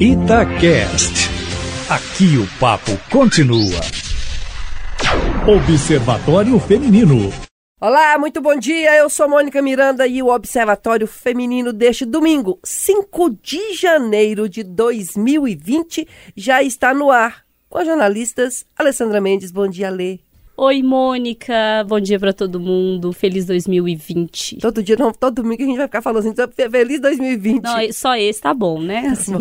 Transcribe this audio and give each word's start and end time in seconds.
Itacast. 0.00 1.30
Aqui 1.88 2.36
o 2.36 2.58
papo 2.58 2.90
continua. 3.12 3.78
Observatório 5.46 6.58
Feminino. 6.58 7.32
Olá, 7.80 8.18
muito 8.18 8.40
bom 8.40 8.56
dia. 8.56 8.96
Eu 8.96 9.08
sou 9.08 9.28
Mônica 9.28 9.62
Miranda 9.62 10.04
e 10.04 10.20
o 10.20 10.34
Observatório 10.34 11.06
Feminino 11.06 11.72
deste 11.72 12.04
domingo, 12.04 12.58
5 12.64 13.38
de 13.40 13.74
janeiro 13.74 14.48
de 14.48 14.64
2020, 14.64 16.08
já 16.36 16.60
está 16.60 16.92
no 16.92 17.12
ar 17.12 17.44
com 17.68 17.78
as 17.78 17.86
jornalistas 17.86 18.66
Alessandra 18.76 19.20
Mendes. 19.20 19.52
Bom 19.52 19.68
dia, 19.68 19.90
Lê. 19.90 20.18
Oi, 20.56 20.84
Mônica. 20.84 21.52
Bom 21.88 21.98
dia 21.98 22.16
para 22.20 22.32
todo 22.32 22.60
mundo. 22.60 23.12
Feliz 23.12 23.44
2020. 23.44 24.58
Todo 24.58 24.84
dia, 24.84 24.94
não, 24.96 25.10
todo 25.10 25.42
domingo 25.42 25.60
a 25.64 25.66
gente 25.66 25.76
vai 25.76 25.86
ficar 25.88 26.00
falando 26.00 26.28
assim, 26.28 26.70
feliz 26.70 27.00
2020. 27.00 27.64
Não, 27.64 27.92
só 27.92 28.14
esse 28.14 28.40
tá 28.40 28.54
bom, 28.54 28.80
né? 28.80 29.08
Assim. 29.10 29.32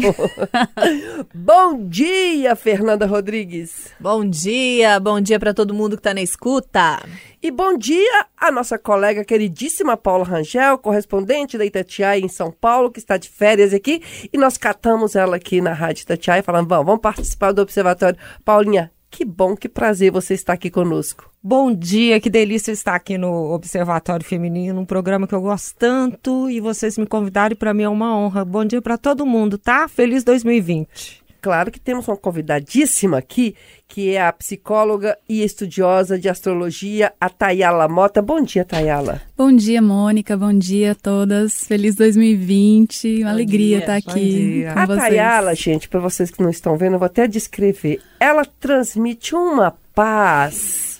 bom 1.31 1.87
dia, 1.87 2.55
Fernanda 2.55 3.05
Rodrigues. 3.05 3.93
Bom 3.99 4.27
dia, 4.27 4.99
bom 4.99 5.21
dia 5.21 5.39
para 5.39 5.53
todo 5.53 5.71
mundo 5.71 5.97
que 5.97 6.01
tá 6.01 6.15
na 6.15 6.21
escuta. 6.21 6.99
E 7.43 7.51
bom 7.51 7.77
dia 7.77 8.25
a 8.35 8.51
nossa 8.51 8.79
colega 8.79 9.23
queridíssima 9.23 9.95
Paula 9.95 10.25
Rangel, 10.25 10.79
correspondente 10.79 11.59
da 11.59 11.65
Itatiaia 11.65 12.25
em 12.25 12.27
São 12.27 12.51
Paulo, 12.51 12.91
que 12.91 12.97
está 12.97 13.17
de 13.17 13.29
férias 13.29 13.71
aqui. 13.71 14.01
E 14.33 14.37
nós 14.37 14.57
catamos 14.57 15.15
ela 15.15 15.35
aqui 15.35 15.61
na 15.61 15.73
Rádio 15.73 16.01
Itatiaia, 16.01 16.41
falando, 16.41 16.67
vamos, 16.67 16.87
vamos 16.87 17.01
participar 17.01 17.51
do 17.51 17.61
Observatório. 17.61 18.17
Paulinha, 18.43 18.91
que 19.13 19.23
bom, 19.23 19.55
que 19.55 19.69
prazer 19.69 20.11
você 20.11 20.33
estar 20.33 20.53
aqui 20.53 20.71
conosco. 20.71 21.29
Bom 21.41 21.71
dia, 21.71 22.19
que 22.19 22.31
delícia 22.31 22.71
estar 22.71 22.95
aqui 22.95 23.15
no 23.15 23.53
Observatório 23.53 24.25
Feminino, 24.25 24.81
um 24.81 24.85
programa 24.85 25.27
que 25.27 25.35
eu 25.35 25.41
gosto 25.41 25.75
tanto 25.77 26.49
e 26.49 26.59
vocês 26.59 26.97
me 26.97 27.05
convidaram 27.05 27.53
e 27.53 27.55
para 27.55 27.75
mim 27.75 27.83
é 27.83 27.89
uma 27.89 28.17
honra. 28.17 28.43
Bom 28.43 28.65
dia 28.65 28.81
para 28.81 28.97
todo 28.97 29.23
mundo, 29.23 29.55
tá? 29.59 29.87
Feliz 29.87 30.23
2020 30.23 31.22
claro 31.43 31.69
que 31.69 31.79
temos 31.79 32.07
uma 32.07 32.15
convidadíssima 32.15 33.17
aqui, 33.17 33.53
que 33.85 34.11
é 34.15 34.25
a 34.25 34.31
psicóloga 34.31 35.17
e 35.27 35.43
estudiosa 35.43 36.17
de 36.17 36.29
astrologia, 36.29 37.11
a 37.19 37.29
Tayala 37.29 37.89
Mota. 37.89 38.21
Bom 38.21 38.41
dia, 38.41 38.63
Tayala. 38.63 39.21
Bom 39.37 39.53
dia, 39.53 39.81
Mônica. 39.81 40.37
Bom 40.37 40.57
dia 40.57 40.93
a 40.93 40.95
todas. 40.95 41.65
Feliz 41.65 41.95
2020. 41.95 43.17
Uma 43.17 43.25
Bom 43.25 43.29
alegria 43.31 43.67
dia. 43.67 43.79
estar 43.79 43.95
aqui 43.95 44.63
com 44.73 44.79
a 44.79 44.85
vocês. 44.85 44.99
A 44.99 45.01
Tayala, 45.01 45.53
gente, 45.53 45.89
para 45.89 45.99
vocês 45.99 46.31
que 46.31 46.41
não 46.41 46.49
estão 46.49 46.77
vendo, 46.77 46.93
eu 46.93 46.99
vou 46.99 47.07
até 47.07 47.27
descrever. 47.27 47.99
Ela 48.21 48.45
transmite 48.45 49.35
uma 49.35 49.75
paz 49.93 50.92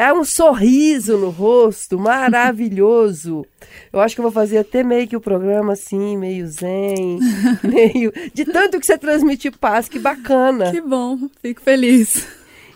é 0.00 0.10
um 0.14 0.24
sorriso 0.24 1.18
no 1.18 1.28
rosto 1.28 1.98
maravilhoso. 1.98 3.44
Eu 3.92 4.00
acho 4.00 4.14
que 4.14 4.20
eu 4.20 4.22
vou 4.22 4.32
fazer 4.32 4.56
até 4.56 4.82
meio 4.82 5.06
que 5.06 5.14
o 5.14 5.20
programa 5.20 5.74
assim, 5.74 6.16
meio 6.16 6.46
zen, 6.46 7.18
meio. 7.62 8.10
De 8.32 8.46
tanto 8.46 8.80
que 8.80 8.86
você 8.86 8.96
transmite 8.96 9.50
paz, 9.50 9.90
que 9.90 9.98
bacana. 9.98 10.70
Que 10.70 10.80
bom, 10.80 11.18
fico 11.42 11.60
feliz. 11.60 12.26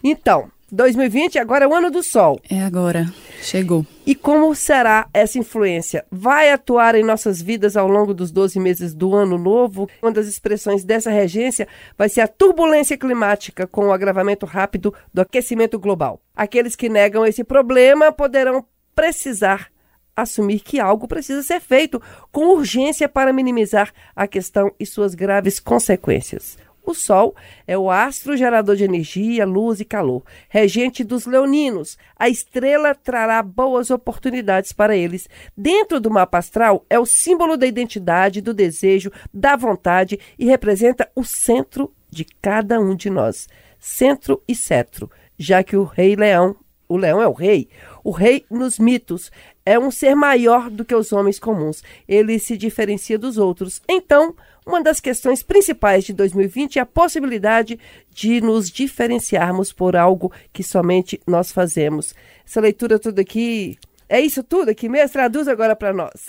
Então, 0.02 0.50
2020 0.70 1.38
agora 1.38 1.64
é 1.64 1.68
o 1.68 1.74
ano 1.74 1.90
do 1.90 2.02
sol. 2.02 2.38
É 2.50 2.60
agora, 2.62 3.10
chegou. 3.44 3.86
E 4.06 4.14
como 4.14 4.54
será 4.54 5.08
essa 5.12 5.38
influência? 5.38 6.04
Vai 6.10 6.50
atuar 6.50 6.94
em 6.94 7.04
nossas 7.04 7.40
vidas 7.40 7.76
ao 7.76 7.88
longo 7.88 8.12
dos 8.12 8.30
12 8.30 8.58
meses 8.58 8.94
do 8.94 9.14
ano 9.14 9.38
novo? 9.38 9.88
Uma 10.02 10.12
das 10.12 10.26
expressões 10.26 10.84
dessa 10.84 11.10
regência 11.10 11.68
vai 11.96 12.08
ser 12.08 12.20
a 12.20 12.28
turbulência 12.28 12.96
climática 12.96 13.66
com 13.66 13.86
o 13.86 13.92
agravamento 13.92 14.46
rápido 14.46 14.94
do 15.12 15.20
aquecimento 15.20 15.78
global. 15.78 16.20
Aqueles 16.34 16.74
que 16.74 16.88
negam 16.88 17.24
esse 17.24 17.44
problema 17.44 18.12
poderão 18.12 18.64
precisar 18.94 19.68
assumir 20.16 20.60
que 20.60 20.78
algo 20.78 21.08
precisa 21.08 21.42
ser 21.42 21.60
feito 21.60 22.00
com 22.30 22.54
urgência 22.54 23.08
para 23.08 23.32
minimizar 23.32 23.92
a 24.14 24.26
questão 24.26 24.72
e 24.78 24.86
suas 24.86 25.14
graves 25.14 25.58
consequências. 25.58 26.56
O 26.86 26.92
Sol 26.92 27.34
é 27.66 27.78
o 27.78 27.90
astro 27.90 28.36
gerador 28.36 28.76
de 28.76 28.84
energia, 28.84 29.46
luz 29.46 29.80
e 29.80 29.86
calor. 29.86 30.22
Regente 30.50 31.02
dos 31.02 31.24
leoninos, 31.24 31.96
a 32.14 32.28
estrela 32.28 32.94
trará 32.94 33.42
boas 33.42 33.90
oportunidades 33.90 34.70
para 34.70 34.94
eles. 34.94 35.26
Dentro 35.56 35.98
do 35.98 36.10
mapa 36.10 36.38
astral, 36.38 36.84
é 36.90 36.98
o 36.98 37.06
símbolo 37.06 37.56
da 37.56 37.66
identidade, 37.66 38.42
do 38.42 38.52
desejo, 38.52 39.10
da 39.32 39.56
vontade 39.56 40.20
e 40.38 40.44
representa 40.44 41.10
o 41.16 41.24
centro 41.24 41.90
de 42.10 42.26
cada 42.42 42.78
um 42.78 42.94
de 42.94 43.08
nós. 43.08 43.48
Centro 43.80 44.42
e 44.46 44.54
cetro, 44.54 45.10
já 45.38 45.64
que 45.64 45.76
o 45.76 45.84
rei 45.84 46.14
leão, 46.14 46.54
o 46.86 46.98
leão 46.98 47.20
é 47.20 47.26
o 47.26 47.32
rei, 47.32 47.68
o 48.04 48.10
rei 48.10 48.44
nos 48.50 48.78
mitos 48.78 49.32
é 49.64 49.78
um 49.78 49.90
ser 49.90 50.14
maior 50.14 50.68
do 50.68 50.84
que 50.84 50.94
os 50.94 51.10
homens 51.10 51.38
comuns. 51.38 51.82
Ele 52.06 52.38
se 52.38 52.56
diferencia 52.56 53.18
dos 53.18 53.38
outros. 53.38 53.80
Então, 53.88 54.36
uma 54.66 54.82
das 54.82 55.00
questões 55.00 55.42
principais 55.42 56.04
de 56.04 56.12
2020 56.12 56.78
é 56.78 56.82
a 56.82 56.86
possibilidade 56.86 57.80
de 58.14 58.42
nos 58.42 58.70
diferenciarmos 58.70 59.72
por 59.72 59.96
algo 59.96 60.30
que 60.52 60.62
somente 60.62 61.18
nós 61.26 61.50
fazemos. 61.50 62.14
Essa 62.46 62.60
leitura 62.60 62.98
tudo 62.98 63.18
aqui 63.18 63.78
é 64.06 64.20
isso 64.20 64.42
tudo 64.42 64.68
aqui 64.68 64.86
mesmo? 64.86 65.08
Traduz 65.08 65.48
agora 65.48 65.74
para 65.74 65.92
nós. 65.94 66.26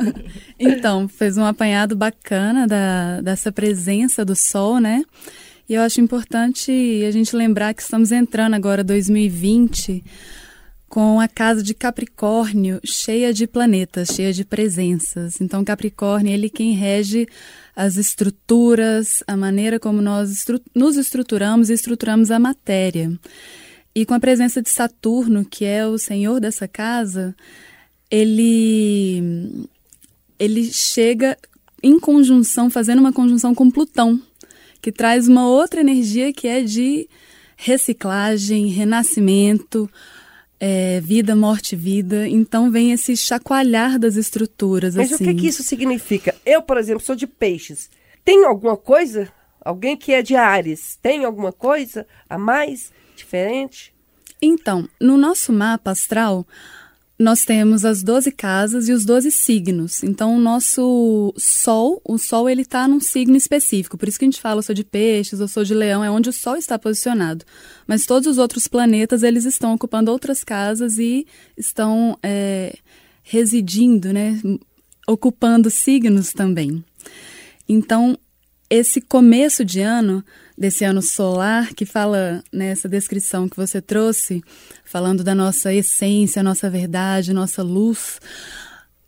então, 0.58 1.06
fez 1.06 1.36
um 1.36 1.44
apanhado 1.44 1.94
bacana 1.94 2.66
da, 2.66 3.20
dessa 3.20 3.52
presença 3.52 4.24
do 4.24 4.34
Sol, 4.34 4.80
né? 4.80 5.04
E 5.68 5.74
eu 5.74 5.82
acho 5.82 6.00
importante 6.00 6.72
a 7.06 7.10
gente 7.10 7.36
lembrar 7.36 7.74
que 7.74 7.82
estamos 7.82 8.10
entrando 8.10 8.54
agora 8.54 8.82
2020 8.82 10.02
com 10.88 11.20
a 11.20 11.28
casa 11.28 11.62
de 11.62 11.74
Capricórnio 11.74 12.80
cheia 12.84 13.32
de 13.32 13.46
planetas, 13.46 14.08
cheia 14.08 14.32
de 14.32 14.44
presenças. 14.44 15.40
Então, 15.40 15.64
Capricórnio, 15.64 16.32
ele 16.32 16.48
quem 16.48 16.72
rege 16.72 17.28
as 17.76 17.96
estruturas, 17.96 19.22
a 19.26 19.36
maneira 19.36 19.78
como 19.78 20.00
nós 20.00 20.30
estru 20.30 20.60
nos 20.74 20.96
estruturamos 20.96 21.68
e 21.68 21.74
estruturamos 21.74 22.30
a 22.30 22.38
matéria. 22.38 23.12
E 23.94 24.06
com 24.06 24.14
a 24.14 24.20
presença 24.20 24.62
de 24.62 24.70
Saturno, 24.70 25.44
que 25.44 25.64
é 25.64 25.86
o 25.86 25.98
senhor 25.98 26.40
dessa 26.40 26.66
casa, 26.66 27.36
ele 28.10 29.66
ele 30.38 30.64
chega 30.72 31.36
em 31.82 31.98
conjunção, 31.98 32.70
fazendo 32.70 33.00
uma 33.00 33.12
conjunção 33.12 33.54
com 33.54 33.70
Plutão, 33.70 34.20
que 34.80 34.90
traz 34.90 35.28
uma 35.28 35.48
outra 35.48 35.80
energia 35.80 36.32
que 36.32 36.46
é 36.46 36.62
de 36.62 37.08
reciclagem, 37.56 38.68
renascimento, 38.68 39.90
é, 40.60 41.00
vida, 41.00 41.36
morte, 41.36 41.76
vida. 41.76 42.28
Então 42.28 42.70
vem 42.70 42.92
esse 42.92 43.16
chacoalhar 43.16 43.98
das 43.98 44.16
estruturas. 44.16 44.94
Mas 44.94 45.12
assim. 45.12 45.24
o 45.24 45.26
que, 45.26 45.34
que 45.34 45.46
isso 45.48 45.62
significa? 45.62 46.34
Eu, 46.44 46.62
por 46.62 46.76
exemplo, 46.76 47.02
sou 47.02 47.14
de 47.14 47.26
peixes. 47.26 47.90
Tem 48.24 48.44
alguma 48.44 48.76
coisa? 48.76 49.32
Alguém 49.60 49.96
que 49.96 50.12
é 50.12 50.22
de 50.22 50.34
Ares, 50.34 50.98
tem 51.02 51.24
alguma 51.24 51.52
coisa 51.52 52.06
a 52.28 52.38
mais 52.38 52.92
diferente? 53.16 53.92
Então, 54.40 54.88
no 55.00 55.16
nosso 55.16 55.52
mapa 55.52 55.90
astral, 55.90 56.46
nós 57.18 57.44
temos 57.44 57.84
as 57.84 58.02
12 58.04 58.30
casas 58.30 58.88
e 58.88 58.92
os 58.92 59.04
12 59.04 59.32
signos. 59.32 60.04
Então, 60.04 60.36
o 60.36 60.40
nosso 60.40 61.34
Sol, 61.36 62.00
o 62.04 62.16
Sol 62.16 62.48
ele 62.48 62.62
está 62.62 62.86
num 62.86 63.00
signo 63.00 63.36
específico. 63.36 63.98
Por 63.98 64.08
isso 64.08 64.18
que 64.18 64.24
a 64.24 64.28
gente 64.30 64.40
fala, 64.40 64.60
eu 64.60 64.62
sou 64.62 64.74
de 64.74 64.84
peixes, 64.84 65.40
eu 65.40 65.48
sou 65.48 65.64
de 65.64 65.74
leão, 65.74 66.04
é 66.04 66.10
onde 66.10 66.28
o 66.28 66.32
Sol 66.32 66.56
está 66.56 66.78
posicionado. 66.78 67.44
Mas 67.88 68.06
todos 68.06 68.28
os 68.28 68.38
outros 68.38 68.68
planetas, 68.68 69.24
eles 69.24 69.44
estão 69.44 69.74
ocupando 69.74 70.12
outras 70.12 70.44
casas 70.44 70.98
e 70.98 71.26
estão 71.56 72.16
é, 72.22 72.76
residindo, 73.24 74.12
né? 74.12 74.40
Ocupando 75.06 75.70
signos 75.70 76.32
também. 76.32 76.84
Então, 77.68 78.16
esse 78.70 79.00
começo 79.00 79.64
de 79.64 79.80
ano, 79.80 80.24
desse 80.58 80.84
ano 80.84 81.00
solar, 81.00 81.72
que 81.72 81.86
fala 81.86 82.42
nessa 82.52 82.88
descrição 82.88 83.48
que 83.48 83.56
você 83.56 83.80
trouxe, 83.80 84.42
falando 84.84 85.22
da 85.22 85.34
nossa 85.34 85.72
essência, 85.72 86.42
nossa 86.42 86.68
verdade, 86.68 87.32
nossa 87.32 87.62
luz, 87.62 88.20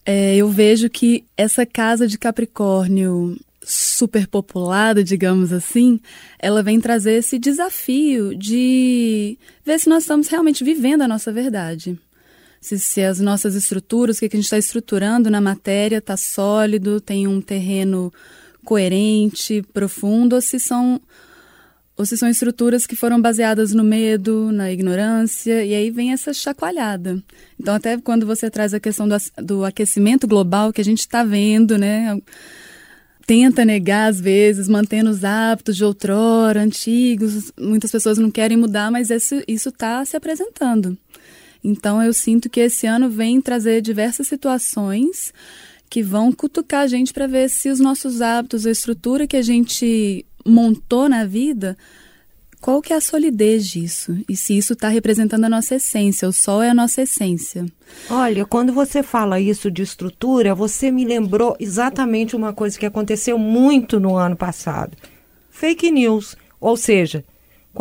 é, 0.07 0.37
eu 0.37 0.49
vejo 0.49 0.89
que 0.89 1.25
essa 1.37 1.67
casa 1.67 2.07
de 2.07 2.17
Capricórnio 2.17 3.37
superpopulada, 3.63 5.05
digamos 5.05 5.53
assim, 5.53 6.01
ela 6.39 6.63
vem 6.63 6.81
trazer 6.81 7.15
esse 7.15 7.39
desafio 7.39 8.35
de 8.35 9.37
ver 9.65 9.79
se 9.79 9.89
nós 9.89 10.05
estamos 10.05 10.29
realmente 10.29 10.65
vivendo 10.65 11.03
a 11.03 11.09
nossa 11.09 11.33
verdade. 11.33 11.99
Se, 12.61 12.79
se 12.79 13.03
as 13.03 13.21
nossas 13.21 13.55
estruturas, 13.55 14.17
o 14.17 14.21
que 14.21 14.27
a 14.27 14.37
gente 14.37 14.45
está 14.45 14.59
estruturando 14.59 15.31
na 15.31 15.41
matéria 15.41 15.99
está 15.99 16.17
sólido, 16.17 17.01
tem 17.01 17.27
um 17.27 17.41
terreno 17.41 18.13
coerente, 18.65 19.63
profundo, 19.73 20.35
ou 20.35 20.43
se 20.43 20.61
são 20.61 21.01
ou 22.01 22.07
se 22.07 22.17
são 22.17 22.31
estruturas 22.31 22.87
que 22.87 22.97
foram 22.97 23.21
baseadas 23.21 23.75
no 23.75 23.85
medo, 23.85 24.51
na 24.51 24.73
ignorância, 24.73 25.63
e 25.63 25.75
aí 25.75 25.91
vem 25.91 26.13
essa 26.13 26.33
chacoalhada. 26.33 27.23
Então, 27.61 27.75
até 27.75 27.99
quando 27.99 28.25
você 28.25 28.51
traz 28.51 28.73
a 28.73 28.81
questão 28.81 29.07
do, 29.07 29.17
do 29.37 29.65
aquecimento 29.67 30.27
global 30.27 30.73
que 30.73 30.81
a 30.81 30.85
gente 30.85 31.01
está 31.01 31.23
vendo, 31.23 31.77
né? 31.77 32.19
Tenta 33.27 33.67
negar 33.67 34.09
às 34.09 34.19
vezes, 34.19 34.67
mantendo 34.67 35.11
os 35.11 35.25
hábitos 35.25 35.77
de 35.77 35.85
outrora, 35.85 36.63
antigos, 36.63 37.53
muitas 37.61 37.91
pessoas 37.91 38.17
não 38.17 38.31
querem 38.31 38.57
mudar, 38.57 38.91
mas 38.91 39.11
isso 39.11 39.69
está 39.69 40.03
se 40.03 40.17
apresentando. 40.17 40.97
Então, 41.63 42.03
eu 42.03 42.15
sinto 42.15 42.49
que 42.49 42.61
esse 42.61 42.87
ano 42.87 43.11
vem 43.11 43.43
trazer 43.43 43.83
diversas 43.83 44.27
situações 44.27 45.35
que 45.91 46.03
vão 46.03 46.33
cutucar 46.33 46.81
a 46.81 46.87
gente 46.87 47.13
para 47.13 47.27
ver 47.27 47.51
se 47.51 47.69
os 47.69 47.79
nossos 47.79 48.23
hábitos, 48.23 48.65
a 48.65 48.71
estrutura 48.71 49.27
que 49.27 49.37
a 49.37 49.43
gente 49.43 50.25
montou 50.47 51.09
na 51.09 51.25
vida, 51.25 51.77
qual 52.61 52.83
que 52.83 52.93
é 52.93 52.97
a 52.97 53.01
solidez 53.01 53.67
disso? 53.67 54.19
E 54.29 54.37
se 54.37 54.57
isso 54.57 54.75
está 54.75 54.89
representando 54.89 55.45
a 55.45 55.49
nossa 55.49 55.77
essência, 55.77 56.29
o 56.29 56.33
sol 56.33 56.63
é 56.63 56.69
a 56.69 56.75
nossa 56.75 57.03
essência. 57.03 57.65
Olha, 58.11 58.45
quando 58.45 58.71
você 58.71 59.03
fala 59.03 59.41
isso 59.41 59.71
de 59.71 59.83
estrutura, 59.83 60.55
você 60.55 60.91
me 60.91 61.05
lembrou 61.05 61.57
exatamente 61.59 62.37
uma 62.37 62.53
coisa 62.53 62.79
que 62.79 62.85
aconteceu 62.85 63.39
muito 63.39 63.99
no 63.99 64.15
ano 64.15 64.37
passado. 64.37 64.97
Fake 65.51 65.91
news, 65.91 66.37
ou 66.61 66.77
seja, 66.77 67.25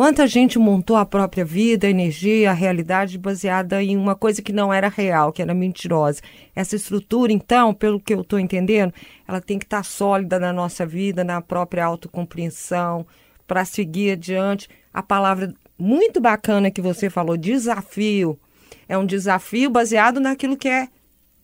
quanta 0.00 0.26
gente 0.26 0.58
montou 0.58 0.96
a 0.96 1.04
própria 1.04 1.44
vida, 1.44 1.86
a 1.86 1.90
energia, 1.90 2.50
a 2.50 2.54
realidade 2.54 3.18
baseada 3.18 3.82
em 3.82 3.98
uma 3.98 4.14
coisa 4.14 4.40
que 4.40 4.50
não 4.50 4.72
era 4.72 4.88
real, 4.88 5.30
que 5.30 5.42
era 5.42 5.52
mentirosa. 5.52 6.22
Essa 6.56 6.74
estrutura, 6.74 7.30
então, 7.30 7.74
pelo 7.74 8.00
que 8.00 8.14
eu 8.14 8.22
estou 8.22 8.38
entendendo, 8.38 8.94
ela 9.28 9.42
tem 9.42 9.58
que 9.58 9.66
estar 9.66 9.76
tá 9.76 9.82
sólida 9.82 10.38
na 10.38 10.54
nossa 10.54 10.86
vida, 10.86 11.22
na 11.22 11.42
própria 11.42 11.84
autocompreensão, 11.84 13.06
para 13.46 13.62
seguir 13.66 14.12
adiante. 14.12 14.70
A 14.90 15.02
palavra 15.02 15.52
muito 15.78 16.18
bacana 16.18 16.70
que 16.70 16.80
você 16.80 17.10
falou, 17.10 17.36
desafio, 17.36 18.40
é 18.88 18.96
um 18.96 19.04
desafio 19.04 19.68
baseado 19.68 20.18
naquilo 20.18 20.56
que 20.56 20.68
é 20.70 20.88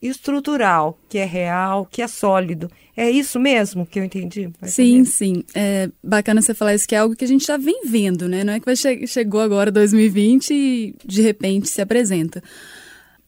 estrutural, 0.08 0.98
que 1.08 1.18
é 1.18 1.24
real, 1.24 1.86
que 1.90 2.02
é 2.02 2.06
sólido. 2.06 2.70
É 2.96 3.10
isso 3.10 3.38
mesmo 3.38 3.84
que 3.84 3.98
eu 3.98 4.04
entendi? 4.04 4.48
Sim, 4.62 5.04
sim. 5.04 5.44
É 5.54 5.90
bacana 6.02 6.40
você 6.40 6.54
falar 6.54 6.74
isso, 6.74 6.88
que 6.88 6.94
é 6.94 6.98
algo 6.98 7.14
que 7.14 7.24
a 7.24 7.28
gente 7.28 7.46
já 7.46 7.58
vem 7.58 7.82
vendo, 7.84 8.28
né? 8.28 8.42
Não 8.42 8.54
é 8.54 8.60
que 8.60 8.64
vai 8.64 8.74
che 8.74 9.06
chegou 9.06 9.40
agora 9.40 9.70
2020 9.70 10.50
e 10.54 10.94
de 11.04 11.20
repente 11.20 11.68
se 11.68 11.80
apresenta. 11.82 12.42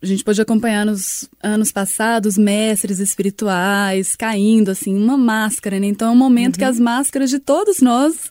A 0.00 0.06
gente 0.06 0.24
pode 0.24 0.40
acompanhar 0.40 0.86
nos 0.86 1.28
anos 1.42 1.72
passados 1.72 2.38
mestres 2.38 3.00
espirituais 3.00 4.14
caindo, 4.14 4.70
assim, 4.70 4.96
uma 4.96 5.18
máscara, 5.18 5.78
né? 5.78 5.88
Então 5.88 6.08
é 6.08 6.12
um 6.12 6.16
momento 6.16 6.54
uhum. 6.54 6.58
que 6.60 6.64
as 6.64 6.78
máscaras 6.78 7.28
de 7.28 7.38
todos 7.38 7.80
nós 7.80 8.30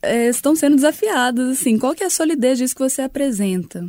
é, 0.00 0.28
estão 0.28 0.54
sendo 0.54 0.76
desafiadas, 0.76 1.58
assim. 1.58 1.78
Qual 1.78 1.94
que 1.94 2.04
é 2.04 2.06
a 2.06 2.10
solidez 2.10 2.58
disso 2.58 2.74
que 2.74 2.82
você 2.82 3.02
apresenta? 3.02 3.84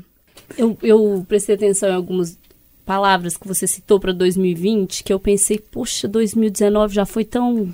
Eu, 0.58 0.78
eu 0.82 1.26
prestei 1.28 1.56
atenção 1.56 1.90
em 1.90 1.94
algumas 1.94 2.38
palavras 2.86 3.38
que 3.38 3.48
você 3.48 3.68
citou 3.68 4.00
para 4.00 4.12
2020, 4.12 5.04
que 5.04 5.14
eu 5.14 5.20
pensei, 5.20 5.60
poxa, 5.60 6.08
2019 6.08 6.96
já 6.96 7.06
foi 7.06 7.26
tão 7.26 7.74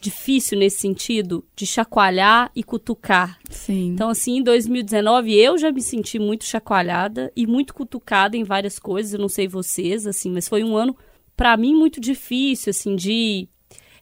difícil 0.00 0.58
nesse 0.58 0.80
sentido 0.80 1.44
de 1.54 1.64
chacoalhar 1.64 2.50
e 2.56 2.62
cutucar. 2.64 3.38
Sim. 3.48 3.92
Então, 3.92 4.10
assim, 4.10 4.38
em 4.38 4.42
2019 4.42 5.32
eu 5.32 5.56
já 5.56 5.70
me 5.70 5.80
senti 5.80 6.18
muito 6.18 6.44
chacoalhada 6.44 7.32
e 7.36 7.46
muito 7.46 7.72
cutucada 7.72 8.36
em 8.36 8.42
várias 8.42 8.78
coisas. 8.78 9.12
Eu 9.12 9.20
não 9.20 9.28
sei 9.28 9.46
vocês, 9.46 10.06
assim, 10.06 10.30
mas 10.30 10.48
foi 10.48 10.64
um 10.64 10.76
ano 10.76 10.96
para 11.36 11.56
mim 11.56 11.74
muito 11.74 12.00
difícil, 12.00 12.70
assim, 12.70 12.96
de 12.96 13.48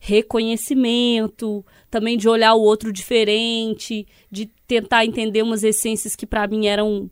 reconhecimento, 0.00 1.64
também 1.90 2.16
de 2.16 2.26
olhar 2.26 2.54
o 2.54 2.62
outro 2.62 2.90
diferente, 2.90 4.06
de 4.30 4.46
tentar 4.66 5.04
entender 5.04 5.42
umas 5.42 5.62
essências 5.62 6.16
que 6.16 6.26
para 6.26 6.46
mim 6.46 6.66
eram 6.66 7.10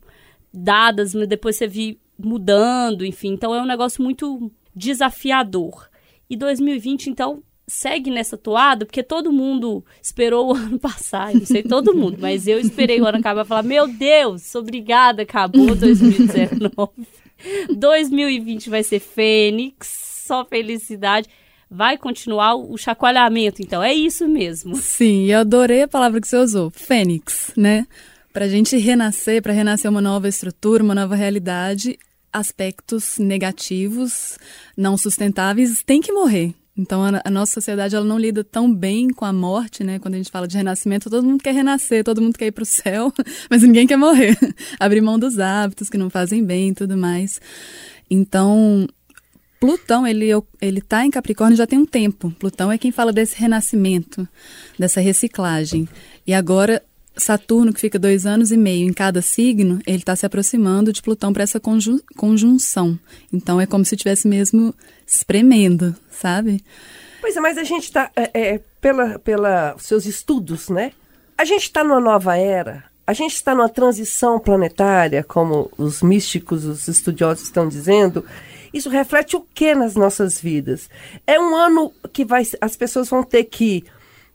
dadas, 0.51 1.13
mas 1.13 1.27
depois 1.27 1.55
você 1.55 1.67
vi 1.67 1.99
mudando, 2.19 3.05
enfim. 3.05 3.29
Então 3.29 3.53
é 3.55 3.61
um 3.61 3.65
negócio 3.65 4.03
muito 4.03 4.51
desafiador. 4.75 5.89
E 6.29 6.35
2020, 6.35 7.07
então, 7.09 7.41
segue 7.67 8.11
nessa 8.11 8.37
toada, 8.37 8.85
porque 8.85 9.01
todo 9.01 9.31
mundo 9.31 9.83
esperou 10.01 10.51
o 10.51 10.55
ano 10.57 10.79
passar, 10.79 11.33
não 11.33 11.45
sei 11.45 11.63
todo 11.63 11.95
mundo, 11.95 12.17
mas 12.19 12.47
eu 12.47 12.59
esperei 12.59 13.01
o 13.01 13.05
ano 13.05 13.19
acabar 13.19 13.45
e 13.45 13.47
falar: 13.47 13.63
Meu 13.63 13.87
Deus, 13.87 14.53
obrigada, 14.55 15.23
acabou 15.23 15.75
2019. 15.75 17.07
2020 17.69 18.69
vai 18.69 18.83
ser 18.83 18.99
Fênix, 18.99 19.87
só 20.27 20.43
felicidade 20.43 21.29
vai 21.69 21.97
continuar 21.97 22.55
o 22.55 22.75
chacoalhamento. 22.77 23.61
Então, 23.61 23.83
é 23.83 23.93
isso 23.93 24.27
mesmo. 24.27 24.75
Sim, 24.75 25.25
eu 25.25 25.39
adorei 25.39 25.83
a 25.83 25.87
palavra 25.87 26.19
que 26.19 26.27
você 26.27 26.37
usou, 26.37 26.71
fênix, 26.71 27.51
né? 27.55 27.85
Para 28.33 28.45
a 28.45 28.47
gente 28.47 28.75
renascer, 28.77 29.41
para 29.41 29.53
renascer 29.53 29.89
uma 29.89 30.01
nova 30.01 30.27
estrutura, 30.27 30.83
uma 30.83 30.95
nova 30.95 31.15
realidade, 31.15 31.97
aspectos 32.31 33.17
negativos, 33.17 34.37
não 34.75 34.97
sustentáveis, 34.97 35.83
tem 35.83 36.01
que 36.01 36.11
morrer. 36.11 36.53
Então 36.77 37.03
a, 37.03 37.21
a, 37.25 37.29
nossa 37.29 37.53
sociedade 37.53 37.95
ela 37.95 38.05
não 38.05 38.17
lida 38.17 38.43
tão 38.43 38.73
bem 38.73 39.09
com 39.09 39.25
a 39.25 39.33
morte, 39.33 39.83
né? 39.83 39.99
Quando 39.99 40.13
a 40.13 40.17
gente 40.17 40.31
fala 40.31 40.47
de 40.47 40.55
renascimento, 40.55 41.09
todo 41.09 41.27
mundo 41.27 41.43
quer 41.43 41.53
renascer, 41.53 42.03
todo 42.03 42.21
mundo 42.21 42.37
quer 42.37 42.47
ir 42.47 42.51
para 42.51 42.63
o 42.63 42.65
céu, 42.65 43.11
mas 43.49 43.63
ninguém 43.63 43.85
quer 43.85 43.97
morrer. 43.97 44.37
Abrir 44.79 45.01
mão 45.01 45.19
dos 45.19 45.39
hábitos 45.39 45.89
que 45.89 45.97
não 45.97 46.09
fazem 46.09 46.43
bem 46.43 46.69
e 46.69 46.73
tudo 46.73 46.95
mais. 46.95 47.41
Então 48.09 48.87
Plutão, 49.59 50.07
ele, 50.07 50.29
ele 50.61 50.79
tá 50.79 51.05
em 51.05 51.11
Capricórnio 51.11 51.57
já 51.57 51.67
tem 51.67 51.77
um 51.77 51.85
tempo. 51.85 52.31
Plutão 52.39 52.71
é 52.71 52.77
quem 52.77 52.93
fala 52.93 53.11
desse 53.11 53.37
renascimento, 53.37 54.25
dessa 54.77 55.01
reciclagem. 55.01 55.87
E 56.25 56.33
agora, 56.33 56.81
Saturno, 57.19 57.73
que 57.73 57.79
fica 57.79 57.99
dois 57.99 58.25
anos 58.25 58.51
e 58.51 58.57
meio 58.57 58.87
em 58.87 58.93
cada 58.93 59.21
signo, 59.21 59.79
ele 59.85 59.97
está 59.97 60.15
se 60.15 60.25
aproximando 60.25 60.93
de 60.93 61.01
Plutão 61.01 61.33
para 61.33 61.43
essa 61.43 61.59
conjun 61.59 61.99
conjunção. 62.15 62.97
Então, 63.31 63.59
é 63.59 63.65
como 63.65 63.85
se 63.85 63.95
estivesse 63.95 64.27
mesmo 64.27 64.73
espremendo, 65.05 65.95
sabe? 66.09 66.63
Pois 67.21 67.35
é, 67.35 67.39
mas 67.39 67.57
a 67.57 67.63
gente 67.63 67.83
está, 67.83 68.09
é, 68.15 68.29
é, 68.33 68.61
pela, 68.79 69.19
pela 69.19 69.75
seus 69.77 70.05
estudos, 70.05 70.69
né? 70.69 70.93
A 71.37 71.45
gente 71.45 71.63
está 71.63 71.83
numa 71.83 71.99
nova 71.99 72.37
era, 72.37 72.83
a 73.05 73.13
gente 73.13 73.33
está 73.33 73.55
numa 73.55 73.69
transição 73.69 74.39
planetária, 74.39 75.23
como 75.23 75.71
os 75.77 76.01
místicos, 76.01 76.65
os 76.65 76.87
estudiosos 76.87 77.45
estão 77.45 77.67
dizendo, 77.67 78.23
isso 78.73 78.89
reflete 78.89 79.35
o 79.35 79.41
que 79.41 79.73
nas 79.73 79.95
nossas 79.95 80.39
vidas? 80.39 80.89
É 81.25 81.39
um 81.39 81.55
ano 81.55 81.91
que 82.13 82.23
vai, 82.23 82.43
as 82.61 82.75
pessoas 82.75 83.09
vão 83.09 83.23
ter 83.23 83.45
que 83.45 83.83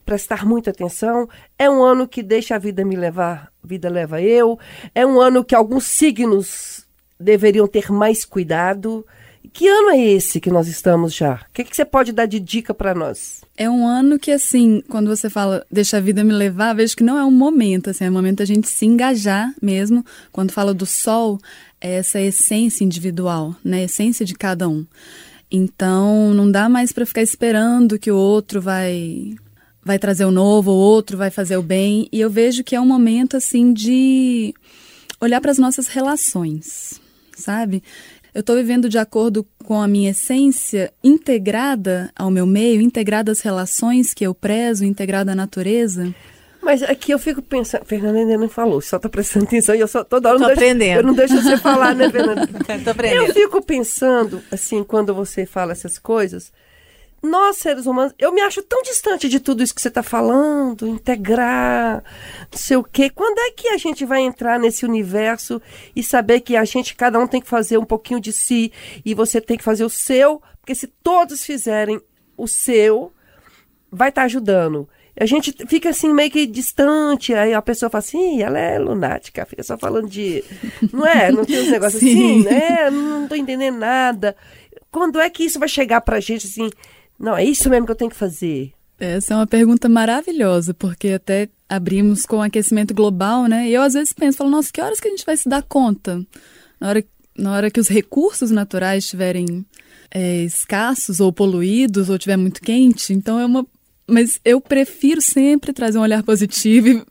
prestar 0.05 0.45
muita 0.47 0.71
atenção. 0.71 1.29
É 1.59 1.69
um 1.69 1.83
ano 1.83 2.07
que 2.07 2.23
deixa 2.23 2.55
a 2.55 2.59
vida 2.59 2.85
me 2.85 2.97
levar, 2.97 3.51
vida 3.63 3.89
leva 3.89 4.21
eu. 4.21 4.59
É 4.95 5.05
um 5.07 5.21
ano 5.21 5.45
que 5.45 5.55
alguns 5.55 5.85
signos 5.85 6.87
deveriam 7.19 7.67
ter 7.67 7.91
mais 7.91 8.25
cuidado. 8.25 9.05
Que 9.53 9.69
ano 9.69 9.91
é 9.91 10.01
esse 10.01 10.41
que 10.41 10.51
nós 10.51 10.69
estamos 10.69 11.15
já? 11.15 11.35
O 11.35 11.53
que, 11.53 11.65
que 11.65 11.77
você 11.77 11.85
pode 11.85 12.13
dar 12.13 12.27
de 12.27 12.41
dica 12.41 12.73
para 12.75 12.95
nós? 12.95 13.43
É 13.57 13.69
um 13.69 13.87
ano 13.87 14.19
que, 14.19 14.33
assim, 14.33 14.83
quando 14.89 15.07
você 15.07 15.31
fala 15.31 15.65
deixa 15.71 15.99
a 15.99 16.01
vida 16.01 16.25
me 16.25 16.33
levar, 16.33 16.75
vejo 16.75 16.97
que 16.97 17.05
não 17.05 17.19
é 17.19 17.25
um 17.25 17.31
momento, 17.31 17.91
assim, 17.91 18.05
é 18.05 18.11
um 18.11 18.13
momento 18.13 18.39
da 18.39 18.45
gente 18.45 18.69
se 18.69 18.87
engajar 18.87 19.55
mesmo. 19.63 20.05
Quando 20.33 20.51
fala 20.51 20.75
do 20.75 20.87
sol, 20.87 21.39
é 21.81 21.97
essa 21.97 22.21
essência 22.21 22.85
individual, 22.85 23.55
né? 23.63 23.81
A 23.81 23.85
essência 23.85 24.25
de 24.25 24.35
cada 24.35 24.69
um. 24.69 24.85
Então, 25.51 26.35
não 26.35 26.51
dá 26.51 26.69
mais 26.69 26.91
para 26.91 27.07
ficar 27.07 27.23
esperando 27.23 27.99
que 27.99 28.11
o 28.11 28.17
outro 28.17 28.61
vai 28.61 29.37
vai 29.85 29.99
trazer 29.99 30.25
o 30.25 30.31
novo, 30.31 30.71
o 30.71 30.77
outro 30.77 31.17
vai 31.17 31.31
fazer 31.31 31.57
o 31.57 31.63
bem. 31.63 32.09
E 32.11 32.21
eu 32.21 32.31
vejo 32.31 32.65
que 32.65 32.75
é 32.75 32.81
um 32.81 32.87
momento, 32.87 33.37
assim, 33.37 33.73
de 33.73 34.55
olhar 35.21 35.41
para 35.41 35.51
as 35.51 35.59
nossas 35.59 35.87
relações, 35.89 37.01
sabe? 37.37 37.83
Eu 38.35 38.41
estou 38.41 38.57
vivendo 38.57 38.89
de 38.89 38.99
acordo 38.99 39.47
com 39.65 39.81
a 39.81 39.87
minha 39.87 40.11
essência, 40.11 40.93
integrada 41.05 42.11
ao 42.17 42.31
meu 42.31 42.47
meio, 42.47 42.81
integrada 42.81 43.31
às 43.31 43.41
relações 43.41 44.13
que 44.13 44.27
eu 44.27 44.35
prezo, 44.35 44.85
integrada 44.85 45.33
à 45.33 45.35
natureza. 45.37 46.13
Mas 46.61 46.83
aqui 46.83 47.13
eu 47.13 47.19
fico 47.19 47.43
pensando, 47.43 47.85
Fernanda 47.85 48.19
ainda 48.19 48.39
não 48.39 48.49
falou, 48.49 48.81
só 48.81 48.97
está 48.97 49.09
prestando 49.09 49.45
atenção 49.45 49.75
e 49.75 49.81
eu 49.81 49.87
só 49.87 50.03
toda 50.03 50.31
hora 50.31 50.39
tô 50.39 50.45
não 50.45 50.53
aprendendo. 50.53 50.79
Deixo, 50.79 50.99
eu 50.99 51.07
não 51.07 51.15
deixo 51.15 51.43
você 51.43 51.57
falar, 51.59 51.95
né, 51.95 52.11
Fernanda? 52.11 52.49
tô 52.83 52.91
aprendendo. 52.91 53.27
Eu 53.27 53.35
fico 53.35 53.63
pensando, 53.63 54.43
assim, 54.51 54.83
quando 54.83 55.15
você 55.15 55.45
fala 55.45 55.73
essas 55.73 55.99
coisas, 55.99 56.51
nós, 57.25 57.57
seres 57.57 57.87
humanos, 57.87 58.15
eu 58.19 58.33
me 58.33 58.41
acho 58.41 58.63
tão 58.63 58.83
distante 58.83 59.29
de 59.29 59.41
tudo 59.41 59.63
isso 59.63 59.75
que 59.75 59.81
você 59.81 59.89
está 59.89 60.03
falando, 60.03 60.87
integrar, 60.87 62.03
não 62.51 62.59
sei 62.59 62.77
o 62.77 62.85
quê. 62.85 63.11
Quando 63.11 63.39
é 63.39 63.51
que 63.51 63.69
a 63.69 63.77
gente 63.77 64.05
vai 64.05 64.21
entrar 64.21 64.59
nesse 64.59 64.85
universo 64.85 65.61
e 65.95 66.03
saber 66.03 66.41
que 66.41 66.57
a 66.57 66.65
gente, 66.65 66.95
cada 66.95 67.19
um 67.19 67.27
tem 67.27 67.41
que 67.41 67.49
fazer 67.49 67.79
um 67.79 67.85
pouquinho 67.85 68.21
de 68.21 68.33
si 68.33 68.73
e 69.05 69.15
você 69.15 69.41
tem 69.41 69.57
que 69.57 69.65
fazer 69.65 69.85
o 69.85 69.91
seu? 69.91 70.43
Porque 70.61 70.75
se 70.75 70.87
todos 70.87 71.45
fizerem 71.45 72.01
o 72.37 72.47
seu, 72.47 73.13
vai 73.91 74.09
estar 74.09 74.23
tá 74.23 74.27
ajudando. 74.27 74.89
A 75.17 75.27
gente 75.27 75.55
fica 75.69 75.91
assim 75.91 76.13
meio 76.13 76.31
que 76.31 76.45
distante, 76.45 77.33
aí 77.35 77.55
a 77.55 77.63
pessoa 77.63 77.89
fala 77.89 78.01
assim, 78.01 78.43
ela 78.43 78.59
é 78.59 78.79
lunática, 78.81 79.47
fica 79.47 79.63
só 79.63 79.79
falando 79.79 80.09
de. 80.09 80.43
Não 80.93 81.07
é? 81.07 81.31
Não 81.31 81.45
tem 81.45 81.61
uns 81.61 81.71
negócios 81.71 82.03
assim, 82.03 82.43
né? 82.43 82.91
Não, 82.91 83.29
tô 83.29 83.37
entendendo 83.37 83.79
nada. 83.79 84.35
Quando 84.91 85.21
é 85.21 85.31
que 85.31 85.45
isso 85.45 85.59
vai 85.59 85.69
chegar 85.69 86.01
pra 86.01 86.19
gente 86.19 86.47
assim? 86.47 86.69
Não, 87.19 87.37
é 87.37 87.45
isso 87.45 87.69
mesmo 87.71 87.87
que 87.87 87.93
eu 87.93 87.97
tenho 87.97 88.11
que 88.11 88.17
fazer. 88.17 88.73
Essa 88.99 89.35
é 89.35 89.37
uma 89.37 89.47
pergunta 89.47 89.89
maravilhosa, 89.89 90.73
porque 90.73 91.09
até 91.09 91.49
abrimos 91.69 92.25
com 92.25 92.37
o 92.37 92.43
aquecimento 92.43 92.95
global, 92.95 93.47
né? 93.47 93.69
E 93.69 93.75
eu 93.75 93.83
às 93.83 93.95
vezes 93.95 94.13
penso, 94.13 94.39
falo, 94.39 94.51
nossa, 94.51 94.73
que 94.73 94.81
horas 94.81 95.01
que 95.01 95.09
a 95.09 95.11
gente 95.11 95.27
vai 95.27 95.37
se 95.37 95.49
dar 95.49 95.63
conta? 95.63 96.25
Na 96.81 96.89
hora, 96.89 97.05
na 97.37 97.53
hora 97.53 97.71
que 97.71 97.81
os 97.81 97.89
recursos 97.89 98.51
naturais 98.51 99.05
estiverem 99.05 99.65
é, 100.11 100.43
escassos 100.43 101.19
ou 101.19 101.33
poluídos 101.33 102.09
ou 102.09 102.19
tiver 102.19 102.37
muito 102.37 102.61
quente. 102.61 103.13
Então 103.13 103.39
é 103.39 103.45
uma 103.45 103.67
Mas 104.07 104.39
eu 104.45 104.61
prefiro 104.61 105.23
sempre 105.23 105.73
trazer 105.73 105.99
um 105.99 106.03
olhar 106.03 106.23
positivo 106.23 106.89
e 106.89 107.03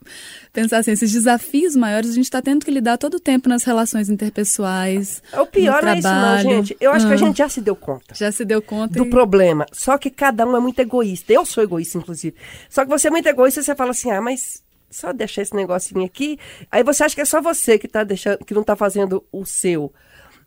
pensar 0.52 0.78
assim, 0.78 0.92
esses 0.92 1.10
desafios 1.12 1.74
maiores 1.74 2.10
a 2.10 2.14
gente 2.14 2.24
está 2.26 2.40
tendo 2.40 2.64
que 2.64 2.70
lidar 2.70 2.96
todo 2.98 3.14
o 3.14 3.20
tempo 3.20 3.48
nas 3.48 3.64
relações 3.64 4.08
interpessoais. 4.08 5.20
O 5.32 5.44
pior 5.46 5.82
no 5.82 5.88
é 5.88 5.98
isso, 5.98 6.08
não, 6.08 6.38
gente. 6.38 6.76
Eu 6.80 6.92
acho 6.92 7.04
que 7.06 7.12
a 7.12 7.14
Ah, 7.14 7.18
gente 7.18 7.38
já 7.38 7.48
se 7.48 7.60
deu 7.60 7.74
conta. 7.74 8.14
já 8.14 8.30
se 8.30 8.44
deu 8.44 8.62
conta 8.62 8.94
do 8.94 9.06
e- 9.06 9.10
problema. 9.10 9.66
Só 9.72 9.98
que 9.98 10.08
cada 10.10 10.46
um 10.46 10.56
é 10.56 10.60
muito 10.60 10.78
egoísta. 10.78 11.32
Eu 11.32 11.44
sou 11.44 11.64
egoísta, 11.64 11.98
inclusive. 11.98 12.36
Só 12.70 12.84
que 12.84 12.90
você 12.90 13.08
é 13.08 13.10
muito 13.10 13.26
egoísta 13.28 13.60
e 13.60 13.64
você 13.64 13.74
fala 13.74 13.90
assim, 13.90 14.10
ah, 14.12 14.20
mas 14.20 14.62
só 14.88 15.12
deixar 15.12 15.42
esse 15.42 15.54
negocinho 15.56 16.04
aqui. 16.04 16.38
Aí 16.70 16.84
você 16.84 17.02
acha 17.02 17.14
que 17.16 17.20
é 17.20 17.24
só 17.24 17.40
você 17.42 17.76
que, 17.76 17.88
tá 17.88 18.04
deixando, 18.04 18.38
que 18.44 18.54
não 18.54 18.60
está 18.62 18.76
fazendo 18.76 19.24
o 19.32 19.44
seu. 19.44 19.92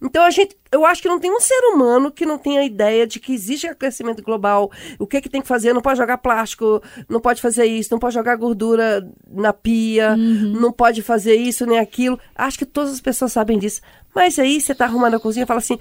Então 0.02 0.24
a 0.24 0.30
gente, 0.30 0.56
eu 0.72 0.86
acho 0.86 1.02
que 1.02 1.08
não 1.08 1.20
tem 1.20 1.32
um 1.32 1.40
ser 1.40 1.60
humano 1.74 2.12
que 2.12 2.26
não 2.26 2.38
tenha 2.38 2.64
ideia 2.64 3.08
de 3.08 3.20
que 3.20 3.34
existe 3.34 3.68
aquecimento 3.68 4.22
global, 4.22 4.72
o 5.00 5.08
que 5.08 5.22
que 5.22 5.30
tem 5.30 5.42
que 5.42 5.48
fazer, 5.48 5.74
não 5.74 5.82
pode 5.82 5.98
jogar 5.98 6.18
plástico, 6.20 6.82
não 7.10 7.20
pode 7.20 7.42
fazer 7.42 7.66
isso, 7.66 7.90
não 7.92 8.00
pode 8.00 8.14
jogar 8.14 8.36
gordura 8.36 9.10
na 9.30 9.52
pia, 9.52 10.16
não 10.16 10.72
pode 10.72 11.02
fazer 11.02 11.36
isso 11.36 11.66
nem 11.66 11.80
aquilo. 11.80 12.20
Acho 12.36 12.60
que 12.60 12.66
todas 12.66 12.94
as 12.94 13.02
pessoas 13.02 13.32
sabem 13.32 13.58
disso. 13.58 13.82
Mas 14.14 14.38
aí 14.38 14.62
você 14.62 14.74
tá 14.76 14.86
arrumando 14.86 15.16
a 15.16 15.20
cozinha 15.20 15.44
e 15.44 15.48
fala 15.48 15.60
assim: 15.60 15.80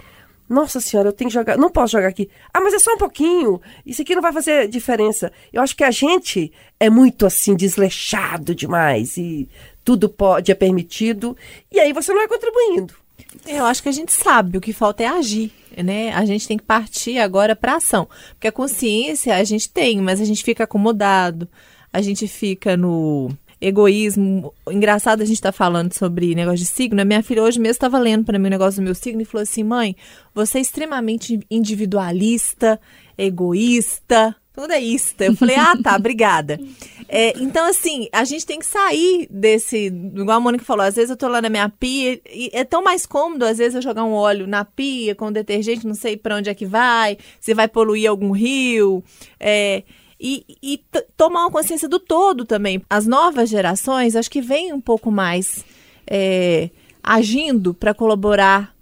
"Nossa 0.48 0.80
senhora, 0.80 1.08
eu 1.10 1.12
tenho 1.12 1.28
que 1.28 1.34
jogar, 1.34 1.58
não 1.58 1.70
posso 1.70 1.92
jogar 1.92 2.08
aqui. 2.08 2.30
Ah, 2.52 2.60
mas 2.60 2.74
é 2.74 2.78
só 2.78 2.94
um 2.94 2.98
pouquinho. 2.98 3.60
Isso 3.84 4.02
aqui 4.02 4.14
não 4.14 4.22
vai 4.22 4.32
fazer 4.32 4.68
diferença". 4.68 5.30
Eu 5.52 5.62
acho 5.62 5.76
que 5.76 5.84
a 5.84 5.90
gente 5.90 6.52
é 6.80 6.88
muito 6.88 7.26
assim 7.26 7.54
desleixado 7.54 8.54
demais 8.54 9.16
e 9.16 9.48
tudo 9.84 10.08
pode 10.08 10.50
é 10.50 10.54
permitido 10.54 11.36
e 11.70 11.78
aí 11.78 11.92
você 11.92 12.12
não 12.12 12.22
é 12.22 12.28
contribuindo. 12.28 13.05
Eu 13.46 13.64
acho 13.64 13.82
que 13.82 13.88
a 13.88 13.92
gente 13.92 14.12
sabe, 14.12 14.58
o 14.58 14.60
que 14.60 14.72
falta 14.72 15.02
é 15.02 15.06
agir, 15.06 15.52
né? 15.76 16.12
A 16.12 16.24
gente 16.24 16.48
tem 16.48 16.56
que 16.56 16.64
partir 16.64 17.18
agora 17.18 17.54
para 17.54 17.76
ação. 17.76 18.08
Porque 18.30 18.48
a 18.48 18.52
consciência 18.52 19.36
a 19.36 19.44
gente 19.44 19.68
tem, 19.68 20.00
mas 20.00 20.20
a 20.20 20.24
gente 20.24 20.42
fica 20.42 20.64
acomodado, 20.64 21.48
a 21.92 22.00
gente 22.00 22.26
fica 22.26 22.76
no 22.76 23.30
egoísmo. 23.60 24.52
Engraçado 24.68 25.22
a 25.22 25.24
gente 25.24 25.40
tá 25.40 25.52
falando 25.52 25.92
sobre 25.92 26.34
negócio 26.34 26.58
de 26.58 26.66
signo. 26.66 27.00
A 27.00 27.04
minha 27.04 27.22
filha 27.22 27.42
hoje 27.42 27.58
mesmo 27.58 27.72
estava 27.72 27.98
lendo 27.98 28.24
para 28.24 28.38
mim 28.38 28.48
o 28.48 28.50
negócio 28.50 28.80
do 28.80 28.84
meu 28.84 28.94
signo 28.94 29.22
e 29.22 29.24
falou 29.24 29.42
assim: 29.42 29.62
mãe, 29.62 29.96
você 30.34 30.58
é 30.58 30.60
extremamente 30.60 31.40
individualista, 31.50 32.80
egoísta. 33.16 34.34
Tudo 34.56 34.72
é 34.72 34.80
ista. 34.80 35.26
Eu 35.26 35.36
falei, 35.36 35.54
ah, 35.54 35.76
tá, 35.80 35.94
obrigada. 35.94 36.58
É, 37.06 37.38
então, 37.38 37.68
assim, 37.68 38.08
a 38.10 38.24
gente 38.24 38.46
tem 38.46 38.58
que 38.58 38.64
sair 38.64 39.28
desse. 39.30 39.88
Igual 39.88 40.38
a 40.38 40.40
Mônica 40.40 40.64
falou, 40.64 40.86
às 40.86 40.96
vezes 40.96 41.10
eu 41.10 41.16
tô 41.16 41.28
lá 41.28 41.42
na 41.42 41.50
minha 41.50 41.68
pia 41.68 42.18
e 42.26 42.50
é 42.54 42.64
tão 42.64 42.82
mais 42.82 43.04
cômodo, 43.04 43.44
às 43.44 43.58
vezes, 43.58 43.74
eu 43.74 43.82
jogar 43.82 44.02
um 44.02 44.14
óleo 44.14 44.46
na 44.46 44.64
pia 44.64 45.14
com 45.14 45.30
detergente, 45.30 45.86
não 45.86 45.94
sei 45.94 46.16
pra 46.16 46.36
onde 46.36 46.48
é 46.48 46.54
que 46.54 46.64
vai, 46.64 47.18
se 47.38 47.52
vai 47.52 47.68
poluir 47.68 48.08
algum 48.08 48.30
rio. 48.30 49.04
É, 49.38 49.82
e, 50.18 50.44
e 50.62 50.80
tomar 51.18 51.42
uma 51.42 51.50
consciência 51.50 51.86
do 51.86 52.00
todo 52.00 52.46
também. 52.46 52.82
As 52.88 53.06
novas 53.06 53.50
gerações, 53.50 54.16
acho 54.16 54.30
que 54.30 54.40
vêm 54.40 54.72
um 54.72 54.80
pouco 54.80 55.10
mais 55.10 55.66
é, 56.06 56.70
agindo 57.02 57.74
para 57.74 57.92
colaborar 57.92 58.74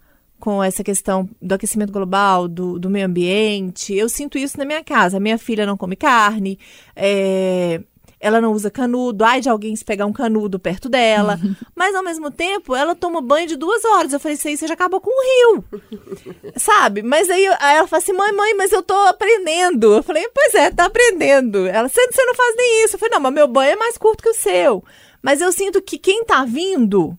com 0.44 0.62
essa 0.62 0.84
questão 0.84 1.26
do 1.40 1.54
aquecimento 1.54 1.90
global, 1.90 2.46
do, 2.46 2.78
do 2.78 2.90
meio 2.90 3.06
ambiente. 3.06 3.94
Eu 3.94 4.10
sinto 4.10 4.36
isso 4.36 4.58
na 4.58 4.66
minha 4.66 4.84
casa. 4.84 5.18
Minha 5.18 5.38
filha 5.38 5.64
não 5.64 5.74
come 5.74 5.96
carne, 5.96 6.58
é, 6.94 7.80
ela 8.20 8.42
não 8.42 8.52
usa 8.52 8.70
canudo. 8.70 9.24
Ai 9.24 9.40
de 9.40 9.48
alguém 9.48 9.74
se 9.74 9.82
pegar 9.82 10.04
um 10.04 10.12
canudo 10.12 10.58
perto 10.58 10.86
dela. 10.86 11.40
Mas, 11.74 11.94
ao 11.94 12.04
mesmo 12.04 12.30
tempo, 12.30 12.76
ela 12.76 12.94
toma 12.94 13.22
banho 13.22 13.48
de 13.48 13.56
duas 13.56 13.82
horas. 13.86 14.12
Eu 14.12 14.20
falei, 14.20 14.34
isso 14.34 14.46
aí 14.46 14.54
você 14.54 14.66
já 14.66 14.74
acabou 14.74 15.00
com 15.00 15.08
o 15.08 15.54
rio. 15.54 15.64
Sabe? 16.58 17.02
Mas 17.02 17.30
aí, 17.30 17.46
aí 17.58 17.76
ela 17.78 17.88
fala 17.88 18.02
assim, 18.02 18.12
mãe, 18.12 18.32
mãe, 18.32 18.52
mas 18.52 18.70
eu 18.70 18.82
tô 18.82 18.94
aprendendo. 19.06 19.94
Eu 19.94 20.02
falei, 20.02 20.28
pois 20.28 20.54
é, 20.54 20.70
tá 20.70 20.84
aprendendo. 20.84 21.66
Ela, 21.66 21.88
você 21.88 22.02
não 22.26 22.34
faz 22.34 22.54
nem 22.54 22.84
isso. 22.84 22.96
Eu 22.96 22.98
falei, 22.98 23.14
não, 23.14 23.20
mas 23.20 23.32
meu 23.32 23.48
banho 23.48 23.72
é 23.72 23.76
mais 23.76 23.96
curto 23.96 24.22
que 24.22 24.28
o 24.28 24.34
seu. 24.34 24.84
Mas 25.22 25.40
eu 25.40 25.50
sinto 25.50 25.80
que 25.80 25.96
quem 25.96 26.22
tá 26.22 26.44
vindo 26.44 27.18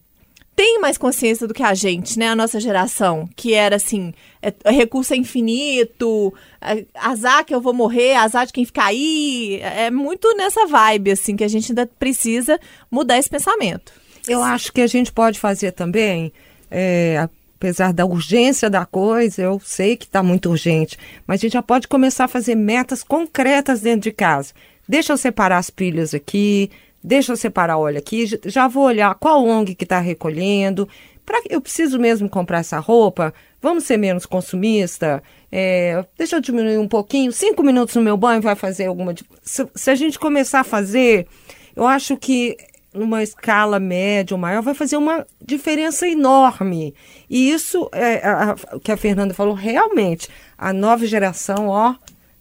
tem 0.56 0.80
mais 0.80 0.98
consciência 0.98 1.48
do 1.48 1.54
que 1.54 1.62
a 1.62 1.74
gente, 1.74 2.18
né? 2.18 2.30
A 2.30 2.36
nossa 2.36 2.60
geração, 2.60 3.28
que 3.36 3.54
era 3.54 3.76
assim, 3.76 4.14
é, 4.42 4.54
recurso 4.72 5.14
é 5.14 5.18
infinito, 5.18 6.34
é, 6.62 6.86
azar 6.96 7.44
que 7.44 7.54
eu 7.54 7.60
vou 7.60 7.74
morrer, 7.74 8.16
azar 8.16 8.46
de 8.46 8.54
quem 8.54 8.64
ficar 8.64 8.86
aí. 8.86 9.60
É 9.62 9.92
muito 9.92 10.34
nessa 10.38 10.66
vibe, 10.66 11.12
assim, 11.12 11.36
que 11.36 11.44
a 11.44 11.48
gente 11.48 11.72
ainda 11.72 11.86
precisa 12.00 12.58
mudar 12.90 13.18
esse 13.18 13.30
pensamento. 13.30 13.92
Eu 14.28 14.42
acho 14.42 14.72
que 14.72 14.82
a 14.82 14.88
gente 14.88 15.12
pode 15.12 15.40
fazer 15.40 15.74
também, 15.74 16.32
é, 16.72 17.28
apesar 17.58 17.92
da 17.92 18.06
urgência 18.06 18.70
da 18.70 18.86
coisa, 18.86 19.42
eu 19.42 19.62
sei 19.64 19.98
que 19.98 20.06
está 20.06 20.24
muito 20.24 20.50
urgente, 20.50 20.98
mas 21.28 21.40
a 21.40 21.42
gente 21.42 21.54
já 21.54 21.62
pode 21.62 21.88
começar 21.88 22.26
a 22.26 22.30
fazer 22.30 22.56
metas 22.56 23.04
concretas 23.04 23.82
dentro 23.82 24.10
de 24.10 24.12
casa. 24.12 24.54
Deixa 24.88 25.12
eu 25.12 25.18
separar 25.18 25.58
as 25.58 25.70
pilhas 25.70 26.14
aqui, 26.14 26.72
deixa 27.06 27.32
eu 27.32 27.38
separar 27.38 27.78
óleo 27.78 27.98
aqui, 28.00 28.26
já 28.46 28.68
vou 28.68 28.84
olhar 28.86 29.14
qual 29.16 29.46
ONG 29.46 29.76
que 29.76 29.84
está 29.86 30.00
recolhendo. 30.00 30.88
Pra, 31.26 31.40
eu 31.50 31.60
preciso 31.60 31.98
mesmo 32.00 32.30
comprar 32.30 32.60
essa 32.60 32.78
roupa? 32.80 33.34
Vamos 33.62 33.84
ser 33.86 33.98
menos 33.98 34.26
consumista? 34.26 35.24
É, 35.52 36.06
deixa 36.18 36.36
eu 36.36 36.42
diminuir 36.42 36.78
um 36.78 36.88
pouquinho. 36.88 37.32
Cinco 37.32 37.64
minutos 37.64 37.96
no 37.96 38.02
meu 38.02 38.16
banho 38.16 38.42
vai 38.42 38.56
fazer 38.56 38.86
alguma. 38.86 39.14
Se, 39.42 39.68
se 39.74 39.90
a 39.90 39.96
gente 39.96 40.20
começar 40.20 40.60
a 40.60 40.64
fazer, 40.64 41.28
eu 41.76 41.88
acho 41.88 42.16
que 42.18 42.56
numa 42.94 43.24
escala 43.24 43.80
média 43.80 44.36
ou 44.36 44.40
maior 44.40 44.62
vai 44.62 44.74
fazer 44.74 44.98
uma 44.98 45.26
diferença 45.44 46.08
enorme. 46.08 46.94
E 47.30 47.50
isso 47.50 47.90
é 47.92 48.26
a- 48.26 48.52
a- 48.72 48.76
o 48.76 48.80
que 48.80 48.92
a 48.92 48.98
Fernanda 48.98 49.34
falou, 49.34 49.54
realmente, 49.56 50.30
a 50.58 50.72
nova 50.72 51.06
geração, 51.06 51.68
ó, 51.70 51.96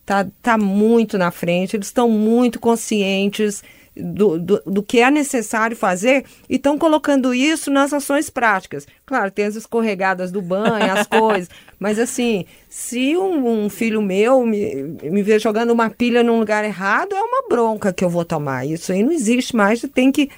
tá, 0.04 0.26
tá 0.42 0.56
muito 0.59 1.16
na 1.18 1.30
frente, 1.30 1.75
eles 1.75 1.87
estão 1.88 2.09
muito 2.09 2.61
conscientes 2.61 3.62
do, 3.96 4.38
do, 4.38 4.62
do 4.66 4.82
que 4.82 5.00
é 5.00 5.10
necessário 5.10 5.76
fazer 5.76 6.24
e 6.48 6.56
estão 6.56 6.76
colocando 6.76 7.32
isso 7.32 7.70
nas 7.70 7.92
ações 7.92 8.28
práticas. 8.28 8.86
Claro, 9.06 9.30
tem 9.30 9.44
as 9.44 9.54
escorregadas 9.54 10.32
do 10.32 10.42
banho, 10.42 10.92
as 10.92 11.06
coisas, 11.08 11.48
mas 11.78 11.98
assim, 11.98 12.44
se 12.68 13.16
um, 13.16 13.64
um 13.64 13.70
filho 13.70 14.02
meu 14.02 14.44
me, 14.44 14.74
me 15.02 15.22
ver 15.22 15.40
jogando 15.40 15.70
uma 15.70 15.90
pilha 15.90 16.22
num 16.22 16.38
lugar 16.38 16.64
errado, 16.64 17.14
é 17.14 17.20
uma 17.20 17.48
bronca 17.48 17.92
que 17.92 18.04
eu 18.04 18.10
vou 18.10 18.24
tomar. 18.24 18.66
Isso 18.66 18.92
aí 18.92 19.02
não 19.02 19.12
existe 19.12 19.54
mais, 19.54 19.80
tem 19.94 20.10
que. 20.10 20.30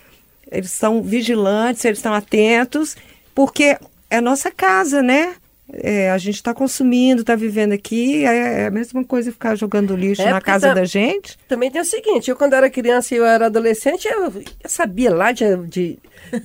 Eles 0.50 0.70
são 0.70 1.02
vigilantes, 1.02 1.84
eles 1.84 1.98
estão 1.98 2.14
atentos, 2.14 2.96
porque 3.34 3.76
é 4.08 4.20
nossa 4.20 4.50
casa, 4.50 5.02
né? 5.02 5.34
É, 5.72 6.10
a 6.10 6.18
gente 6.18 6.36
está 6.36 6.54
consumindo, 6.54 7.22
está 7.22 7.34
vivendo 7.34 7.72
aqui, 7.72 8.24
é, 8.24 8.62
é 8.62 8.66
a 8.66 8.70
mesma 8.70 9.04
coisa 9.04 9.32
ficar 9.32 9.56
jogando 9.56 9.96
lixo 9.96 10.22
É, 10.22 10.30
na 10.30 10.40
casa 10.40 10.68
tá- 10.68 10.74
da 10.74 10.84
gente. 10.84 11.36
Também 11.48 11.70
tem 11.70 11.80
o 11.80 11.84
seguinte, 11.84 12.30
eu 12.30 12.36
quando 12.36 12.54
era 12.54 12.70
criança 12.70 13.14
e 13.14 13.18
eu 13.18 13.24
era 13.26 13.46
adolescente, 13.46 14.06
eu, 14.06 14.32
eu 14.32 14.68
sabia 14.70 15.12
lá 15.12 15.32
de, 15.32 15.44
de, 15.66 15.98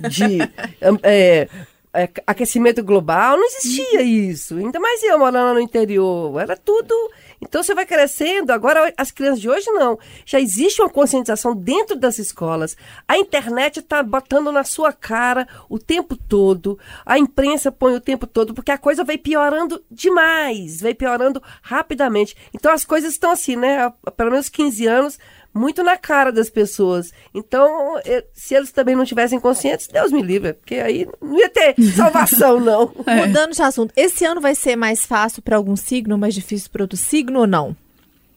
de, 0.10 0.40
é, 1.04 1.48
é, 1.94 2.10
aquecimento 2.26 2.84
global, 2.84 3.38
não 3.38 3.46
existia 3.46 4.02
isso. 4.02 4.58
Ainda 4.58 4.80
mais 4.80 5.04
eu 5.04 5.20
morando 5.20 5.54
no 5.54 5.60
interior, 5.62 6.42
era 6.42 6.58
tudo... 6.58 6.96
Então 7.42 7.64
você 7.64 7.74
vai 7.74 7.86
crescendo, 7.86 8.52
agora 8.52 8.94
as 8.96 9.10
crianças 9.10 9.42
de 9.42 9.50
hoje 9.50 9.66
não. 9.72 9.98
Já 10.26 10.40
existe 10.40 10.82
uma 10.82 10.90
conscientização 10.90 11.56
dentro 11.56 11.96
das 11.96 12.20
escolas. 12.20 12.78
A 13.08 13.18
internet 13.18 13.80
está 13.80 14.04
botando 14.04 14.52
na 14.52 14.64
sua 14.64 14.94
cara 14.94 15.48
o 15.68 15.80
tempo 15.80 16.16
todo. 16.16 16.78
A 17.04 17.18
imprensa 17.18 17.72
põe 17.72 17.96
o 17.96 18.02
tempo 18.02 18.28
todo, 18.28 18.54
porque 18.54 18.72
a 18.72 18.78
coisa 18.78 19.04
vai 19.04 19.18
piorando 19.18 19.84
demais, 19.90 20.82
vai 20.82 20.94
piorando 20.94 21.42
rapidamente. 21.64 22.36
Então 22.54 22.72
as 22.72 22.86
coisas 22.86 23.14
estão 23.14 23.32
assim, 23.32 23.56
né? 23.56 23.92
Há 24.06 24.12
pelo 24.12 24.32
menos 24.32 24.48
15 24.48 24.86
anos, 24.86 25.20
muito 25.54 25.84
na 25.84 25.98
cara 25.98 26.32
das 26.32 26.50
pessoas. 26.50 27.12
Então, 27.34 28.00
eh, 28.06 28.24
se 28.34 28.54
eles 28.56 28.72
também 28.72 28.96
não 28.96 29.06
tivessem 29.06 29.40
conscientes, 29.40 29.88
Deus 29.88 30.12
me 30.12 30.22
livre, 30.22 30.54
porque 30.54 30.76
aí 30.76 31.08
não 31.22 31.38
ia 31.38 31.50
ter 31.50 31.76
salvação, 31.96 32.60
não. 32.60 32.94
Mudando 33.28 33.54
de 33.54 33.62
assunto, 33.62 33.94
esse 33.96 34.24
ano 34.26 34.40
vai 34.42 34.56
ser 34.56 34.76
mais 34.76 35.06
fácil 35.06 35.42
para 35.42 35.58
algum 35.58 35.76
signo, 35.76 36.18
mais 36.18 36.34
difícil 36.34 36.70
para 36.72 36.84
outro 36.84 36.98
signo 36.98 37.40
ou 37.42 37.48
não? 37.48 37.76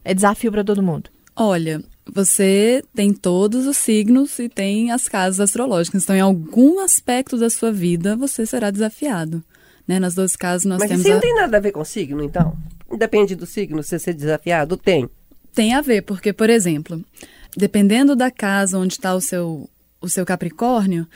É 0.04 0.12
desafio 0.12 0.50
para 0.52 0.64
todo 0.64 0.82
mundo. 0.82 1.08
Olha, 1.36 1.82
você 2.12 2.82
tem 2.94 3.12
todos 3.12 3.66
os 3.66 3.76
signos 3.76 4.38
e 4.38 4.48
tem 4.48 4.90
as 4.92 5.08
casas 5.08 5.40
astrológicas. 5.40 6.02
Então, 6.04 6.14
em 6.14 6.20
algum 6.20 6.78
aspecto 6.80 7.36
da 7.36 7.48
sua 7.50 7.72
vida, 7.72 8.14
você 8.14 8.44
será 8.46 8.70
desafiado. 8.70 9.42
Né? 9.86 9.98
Nas 9.98 10.14
duas 10.14 10.36
casas 10.36 10.64
nós 10.64 10.78
Mas 10.78 10.88
temos 10.88 11.04
isso 11.04 11.08
aí 11.08 11.12
a- 11.12 11.16
não 11.16 11.20
tem 11.22 11.34
nada 11.34 11.56
a 11.56 11.60
ver 11.60 11.72
com 11.72 11.84
signo, 11.84 12.22
então? 12.22 12.56
Depende 12.96 13.34
do 13.34 13.44
signo, 13.46 13.82
você 13.82 13.98
ser 13.98 14.14
desafiado? 14.14 14.76
Tem. 14.76 15.08
Tem 15.54 15.74
a 15.74 15.80
ver, 15.80 16.02
porque, 16.02 16.32
por 16.32 16.50
exemplo, 16.50 17.00
dependendo 17.56 18.16
da 18.16 18.30
casa 18.30 18.78
onde 18.78 18.94
está 18.94 19.14
o 19.14 19.20
seu, 19.20 19.68
o 20.00 20.08
seu 20.08 20.26
Capricórnio, 20.26 21.06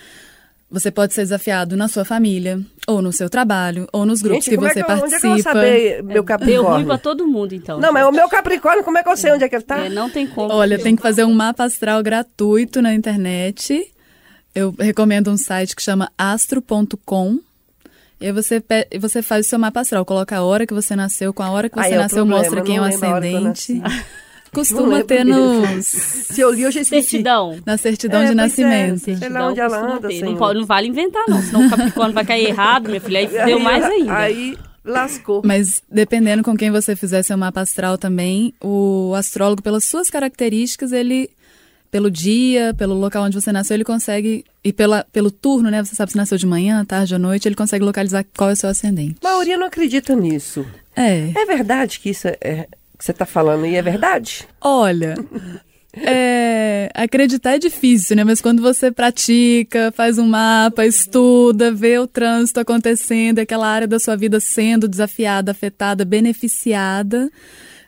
você 0.70 0.90
pode 0.90 1.14
ser 1.14 1.22
desafiado 1.22 1.76
na 1.76 1.88
sua 1.88 2.04
família, 2.04 2.60
ou 2.86 3.00
no 3.00 3.12
seu 3.12 3.30
trabalho, 3.30 3.88
ou 3.92 4.04
nos 4.04 4.20
grupos 4.20 4.44
Gente, 4.44 4.50
que 4.50 4.56
como 4.56 4.68
você 4.68 4.80
é 4.80 4.82
que 4.84 4.90
eu, 4.90 4.94
onde 4.96 5.14
é 5.14 5.20
participa. 5.20 5.20
que 5.20 5.26
eu 5.26 5.32
vou 5.32 5.42
saber 5.42 6.02
meu 6.02 6.12
Deu 6.12 6.22
ruim 6.22 6.26
Capricórnio? 6.26 6.86
pra 6.86 6.98
todo 6.98 7.26
mundo, 7.26 7.54
então. 7.54 7.80
Não, 7.80 7.92
mas 7.92 8.06
o 8.06 8.12
meu 8.12 8.28
Capricórnio, 8.28 8.84
como 8.84 8.98
é 8.98 9.02
que 9.02 9.08
eu 9.08 9.16
sei 9.16 9.32
onde 9.32 9.44
é 9.44 9.48
que 9.48 9.56
ele 9.56 9.64
tá? 9.64 9.78
É, 9.78 9.88
não 9.88 10.10
tem 10.10 10.26
como. 10.26 10.52
Olha, 10.52 10.78
tem 10.78 10.94
que 10.94 11.02
fazer 11.02 11.24
um 11.24 11.32
mapa 11.32 11.64
astral 11.64 12.02
gratuito 12.02 12.82
na 12.82 12.94
internet. 12.94 13.92
Eu 14.54 14.74
recomendo 14.78 15.30
um 15.30 15.36
site 15.36 15.74
que 15.74 15.82
chama 15.82 16.10
astro.com. 16.18 17.38
E 18.20 18.26
aí 18.26 18.32
você, 18.32 18.62
você 19.00 19.22
faz 19.22 19.46
o 19.46 19.48
seu 19.48 19.58
mapa 19.58 19.80
astral, 19.80 20.04
coloca 20.04 20.36
a 20.36 20.42
hora 20.42 20.66
que 20.66 20.74
você 20.74 20.94
nasceu, 20.96 21.32
com 21.32 21.42
a 21.42 21.50
hora 21.50 21.68
que 21.70 21.76
você 21.76 21.86
Aí 21.86 21.92
é 21.94 21.98
nasceu, 21.98 22.26
problema, 22.26 22.42
mostra 22.42 22.62
quem 22.62 22.76
é 22.76 22.80
o 22.80 22.84
ascendente. 22.84 23.80
costuma 24.58 25.02
ter 25.04 25.24
nos, 25.24 25.84
Se 26.30 26.40
eu 26.40 26.50
li, 26.50 26.62
eu 26.62 26.70
já 26.70 26.80
esqueci. 26.80 27.08
Certidão. 27.10 27.58
na 27.64 27.76
certidão 27.76 28.22
É, 28.22 28.26
de 28.26 28.32
é. 28.32 28.34
nascimento. 28.34 28.98
Sei 28.98 29.14
lá 29.14 29.18
Certidão 29.20 29.48
onde 29.50 29.60
ela 29.60 29.94
anda, 29.96 30.08
senhor. 30.08 30.30
Não, 30.30 30.36
pode, 30.36 30.58
não 30.58 30.66
vale 30.66 30.88
inventar, 30.88 31.24
não. 31.28 31.42
Senão 31.42 31.66
o 31.66 31.70
Capricórnio 31.70 32.14
vai 32.14 32.24
cair 32.24 32.46
errado, 32.48 32.88
minha 32.88 33.00
filha. 33.00 33.20
Aí 33.20 33.26
deu 33.46 33.58
mais 33.60 33.84
ainda. 33.84 34.16
Aí 34.16 34.56
lascou. 34.84 35.42
Mas 35.44 35.82
dependendo 35.90 36.42
com 36.42 36.56
quem 36.56 36.70
você 36.70 36.96
fizer 36.96 37.22
seu 37.22 37.36
mapa 37.36 37.60
astral 37.60 37.98
também, 37.98 38.54
o 38.62 39.12
astrólogo, 39.16 39.62
pelas 39.62 39.84
suas 39.84 40.08
características, 40.08 40.92
ele, 40.92 41.28
pelo 41.90 42.10
dia, 42.10 42.74
pelo 42.74 42.94
local 42.94 43.24
onde 43.24 43.38
você 43.40 43.52
nasceu, 43.52 43.74
ele 43.74 43.84
consegue, 43.84 44.44
e 44.64 44.72
pela, 44.72 45.04
pelo 45.12 45.30
turno, 45.30 45.70
né? 45.70 45.84
Você 45.84 45.94
sabe 45.94 46.12
se 46.12 46.16
nasceu 46.16 46.38
de 46.38 46.46
manhã, 46.46 46.84
tarde 46.84 47.12
ou 47.14 47.20
noite, 47.20 47.46
ele 47.46 47.54
consegue 47.54 47.84
localizar 47.84 48.24
qual 48.36 48.50
é 48.50 48.54
o 48.54 48.56
seu 48.56 48.68
ascendente. 48.68 49.16
Maioria 49.22 49.56
não 49.58 49.66
acredita 49.66 50.14
nisso. 50.14 50.64
É. 50.96 51.30
É 51.36 51.44
verdade 51.46 52.00
que 52.00 52.10
isso 52.10 52.26
é, 52.26 52.36
é- 52.40 52.68
que 52.98 53.04
você 53.04 53.12
está 53.12 53.24
falando 53.24 53.64
e 53.64 53.76
é 53.76 53.82
verdade? 53.82 54.46
Olha, 54.60 55.14
é, 55.94 56.90
acreditar 56.94 57.54
é 57.54 57.58
difícil, 57.58 58.16
né? 58.16 58.24
Mas 58.24 58.40
quando 58.40 58.60
você 58.60 58.90
pratica, 58.90 59.92
faz 59.94 60.18
um 60.18 60.26
mapa, 60.26 60.84
estuda, 60.84 61.72
vê 61.72 61.98
o 61.98 62.06
trânsito 62.06 62.60
acontecendo, 62.60 63.38
aquela 63.38 63.68
área 63.68 63.86
da 63.86 63.98
sua 63.98 64.16
vida 64.16 64.40
sendo 64.40 64.88
desafiada, 64.88 65.52
afetada, 65.52 66.04
beneficiada, 66.04 67.30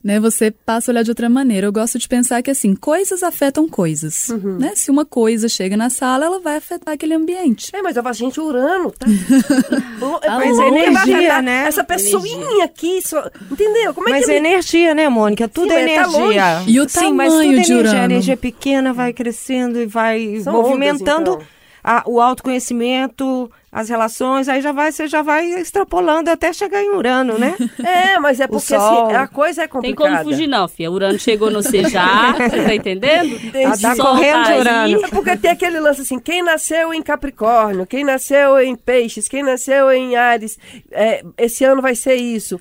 né? 0.03 0.19
Você 0.21 0.51
passa 0.51 0.91
a 0.91 0.93
olhar 0.93 1.03
de 1.03 1.11
outra 1.11 1.29
maneira. 1.29 1.67
Eu 1.67 1.73
gosto 1.73 1.99
de 1.99 2.09
pensar 2.09 2.43
que, 2.43 2.51
assim, 2.51 2.75
coisas 2.75 3.23
afetam 3.23 3.69
coisas, 3.69 4.29
né? 4.59 4.73
Se 4.75 4.91
uma 4.91 5.05
coisa 5.05 5.49
chega 5.49 5.77
na 5.77 5.91
sala, 5.91 6.27
ela 6.27 6.41
vai 6.41 6.57
afetar 6.57 6.95
aquele 6.95 7.15
ambiente. 7.15 7.71
É, 7.75 7.83
mas 7.83 7.97
eu 7.97 8.03
falo, 8.03 8.15
gente, 8.15 8.41
Urano, 8.41 8.91
tá? 8.91 9.07
Tá 10.21 10.39
mas 10.39 10.57
longe. 10.57 10.69
energia, 10.69 11.17
afetar 11.17 11.43
né? 11.43 11.65
Essa 11.67 11.85
pessoinha 11.85 12.65
aqui, 12.65 13.01
só, 13.07 13.31
entendeu? 13.51 13.93
Como 13.95 14.09
é 14.09 14.13
Mas 14.13 14.27
que 14.27 14.33
é 14.33 14.37
energia, 14.37 14.95
né, 14.95 15.09
Mônica? 15.09 15.49
Tudo 15.49 15.69
Sim, 15.71 15.77
é 15.77 15.77
tá 15.77 15.83
energia. 15.83 16.59
longe. 16.59 16.71
E 16.71 16.81
o 16.81 16.89
Sim, 16.89 17.13
mas 17.13 17.29
tudo 17.33 17.43
tamanho 17.43 17.59
é 17.59 17.63
de 17.63 17.73
energia. 17.73 17.77
A 17.77 17.81
Urano? 17.81 18.05
energia 18.05 18.37
pequena 18.37 18.93
vai 18.93 19.13
crescendo 19.13 19.81
e 19.81 19.87
vai 19.87 20.41
São 20.43 20.53
movimentando 20.53 21.33
ondas, 21.33 21.45
então. 21.47 21.60
A- 21.83 22.03
o 22.07 22.21
autoconhecimento, 22.21 23.51
as 23.73 23.89
relações, 23.89 24.49
aí 24.49 24.61
já 24.61 24.73
vai, 24.73 24.91
você 24.93 25.07
já 25.07 25.23
vai 25.23 25.47
extrapolando 25.47 26.29
até 26.31 26.53
chegar 26.53 26.83
em 26.83 26.91
Urano, 26.91 27.39
né? 27.39 27.55
É, 27.85 28.19
mas 28.19 28.41
é 28.41 28.47
porque 28.47 28.75
assim, 28.75 29.15
a 29.15 29.27
coisa 29.27 29.63
é 29.63 29.65
Tem 29.65 29.73
complicada. 29.95 30.19
como 30.19 30.31
fugir, 30.31 30.47
não, 30.49 30.67
filha. 30.69 30.91
Urano 30.91 31.19
chegou 31.19 31.51
no 31.51 31.63
C 31.63 31.85
já, 31.89 32.33
você 32.33 32.63
tá 32.65 32.75
entendendo? 32.75 33.39
Ah, 33.67 33.77
tá 33.81 33.97
correndo 33.97 34.45
de. 34.47 34.53
Urano. 34.55 35.05
É 35.05 35.09
porque 35.09 35.37
tem 35.37 35.51
aquele 35.51 35.79
lance 35.81 36.01
assim, 36.03 36.19
quem 36.19 36.43
nasceu 36.43 36.93
em 36.93 37.03
Capricórnio, 37.03 37.87
quem 37.87 38.05
nasceu 38.05 38.59
em 38.61 38.75
Peixes, 38.75 39.29
quem 39.29 39.43
nasceu 39.43 39.91
em 39.93 40.17
Ares, 40.17 40.59
é, 40.91 41.23
esse 41.39 41.65
ano 41.65 41.81
vai 41.83 41.95
ser 41.95 42.15
isso. 42.17 42.61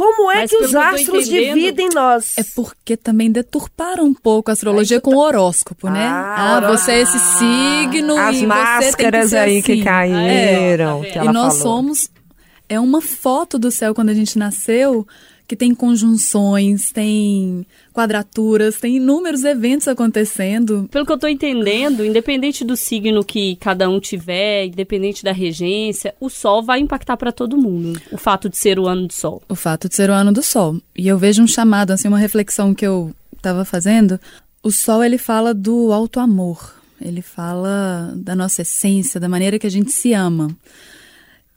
Como 0.00 0.30
é 0.32 0.36
Mas 0.36 0.50
que 0.50 0.56
os 0.56 0.70
que 0.70 0.76
astros 0.76 1.28
dividem 1.28 1.90
nós? 1.94 2.32
É 2.38 2.42
porque 2.56 2.96
também 2.96 3.30
deturparam 3.30 4.04
um 4.04 4.14
pouco 4.14 4.50
a 4.50 4.54
astrologia 4.54 4.98
com 4.98 5.14
o 5.14 5.18
horóscopo, 5.18 5.90
né? 5.90 6.06
Ah, 6.06 6.56
Ah, 6.56 6.70
você 6.70 6.92
é 6.92 7.00
esse 7.00 7.18
signo 7.18 8.16
As 8.16 8.30
e 8.36 8.38
você 8.38 8.38
tem 8.38 8.46
máscaras 8.46 9.22
que 9.24 9.28
ser 9.28 9.36
aí 9.38 9.62
que 9.62 9.72
assim. 9.72 9.82
caíram. 9.84 11.04
É, 11.04 11.10
que 11.10 11.18
E 11.18 11.24
nós 11.32 11.58
falou. 11.58 11.76
somos 11.82 12.08
é 12.66 12.80
uma 12.80 13.02
foto 13.02 13.58
do 13.58 13.70
céu 13.70 13.94
quando 13.94 14.08
a 14.08 14.14
gente 14.14 14.38
nasceu 14.38 15.06
que 15.50 15.56
tem 15.56 15.74
conjunções, 15.74 16.92
tem 16.92 17.66
quadraturas, 17.92 18.78
tem 18.78 18.98
inúmeros 18.98 19.42
eventos 19.42 19.88
acontecendo. 19.88 20.88
Pelo 20.92 21.04
que 21.04 21.10
eu 21.10 21.18
tô 21.18 21.26
entendendo, 21.26 22.06
independente 22.06 22.64
do 22.64 22.76
signo 22.76 23.24
que 23.24 23.56
cada 23.56 23.90
um 23.90 23.98
tiver, 23.98 24.66
independente 24.66 25.24
da 25.24 25.32
regência, 25.32 26.14
o 26.20 26.30
sol 26.30 26.62
vai 26.62 26.78
impactar 26.78 27.16
pra 27.16 27.32
todo 27.32 27.58
mundo. 27.58 28.00
O 28.12 28.16
fato 28.16 28.48
de 28.48 28.56
ser 28.56 28.78
o 28.78 28.86
ano 28.86 29.08
do 29.08 29.12
sol. 29.12 29.42
O 29.48 29.56
fato 29.56 29.88
de 29.88 29.96
ser 29.96 30.08
o 30.08 30.12
ano 30.12 30.30
do 30.30 30.40
sol. 30.40 30.80
E 30.96 31.08
eu 31.08 31.18
vejo 31.18 31.42
um 31.42 31.48
chamado, 31.48 31.90
assim, 31.90 32.06
uma 32.06 32.16
reflexão 32.16 32.72
que 32.72 32.86
eu 32.86 33.12
estava 33.36 33.64
fazendo. 33.64 34.20
O 34.62 34.70
sol, 34.70 35.02
ele 35.02 35.18
fala 35.18 35.52
do 35.52 35.92
alto 35.92 36.20
amor. 36.20 36.76
Ele 37.00 37.22
fala 37.22 38.14
da 38.14 38.36
nossa 38.36 38.62
essência, 38.62 39.18
da 39.18 39.28
maneira 39.28 39.58
que 39.58 39.66
a 39.66 39.70
gente 39.70 39.90
se 39.90 40.12
ama. 40.12 40.56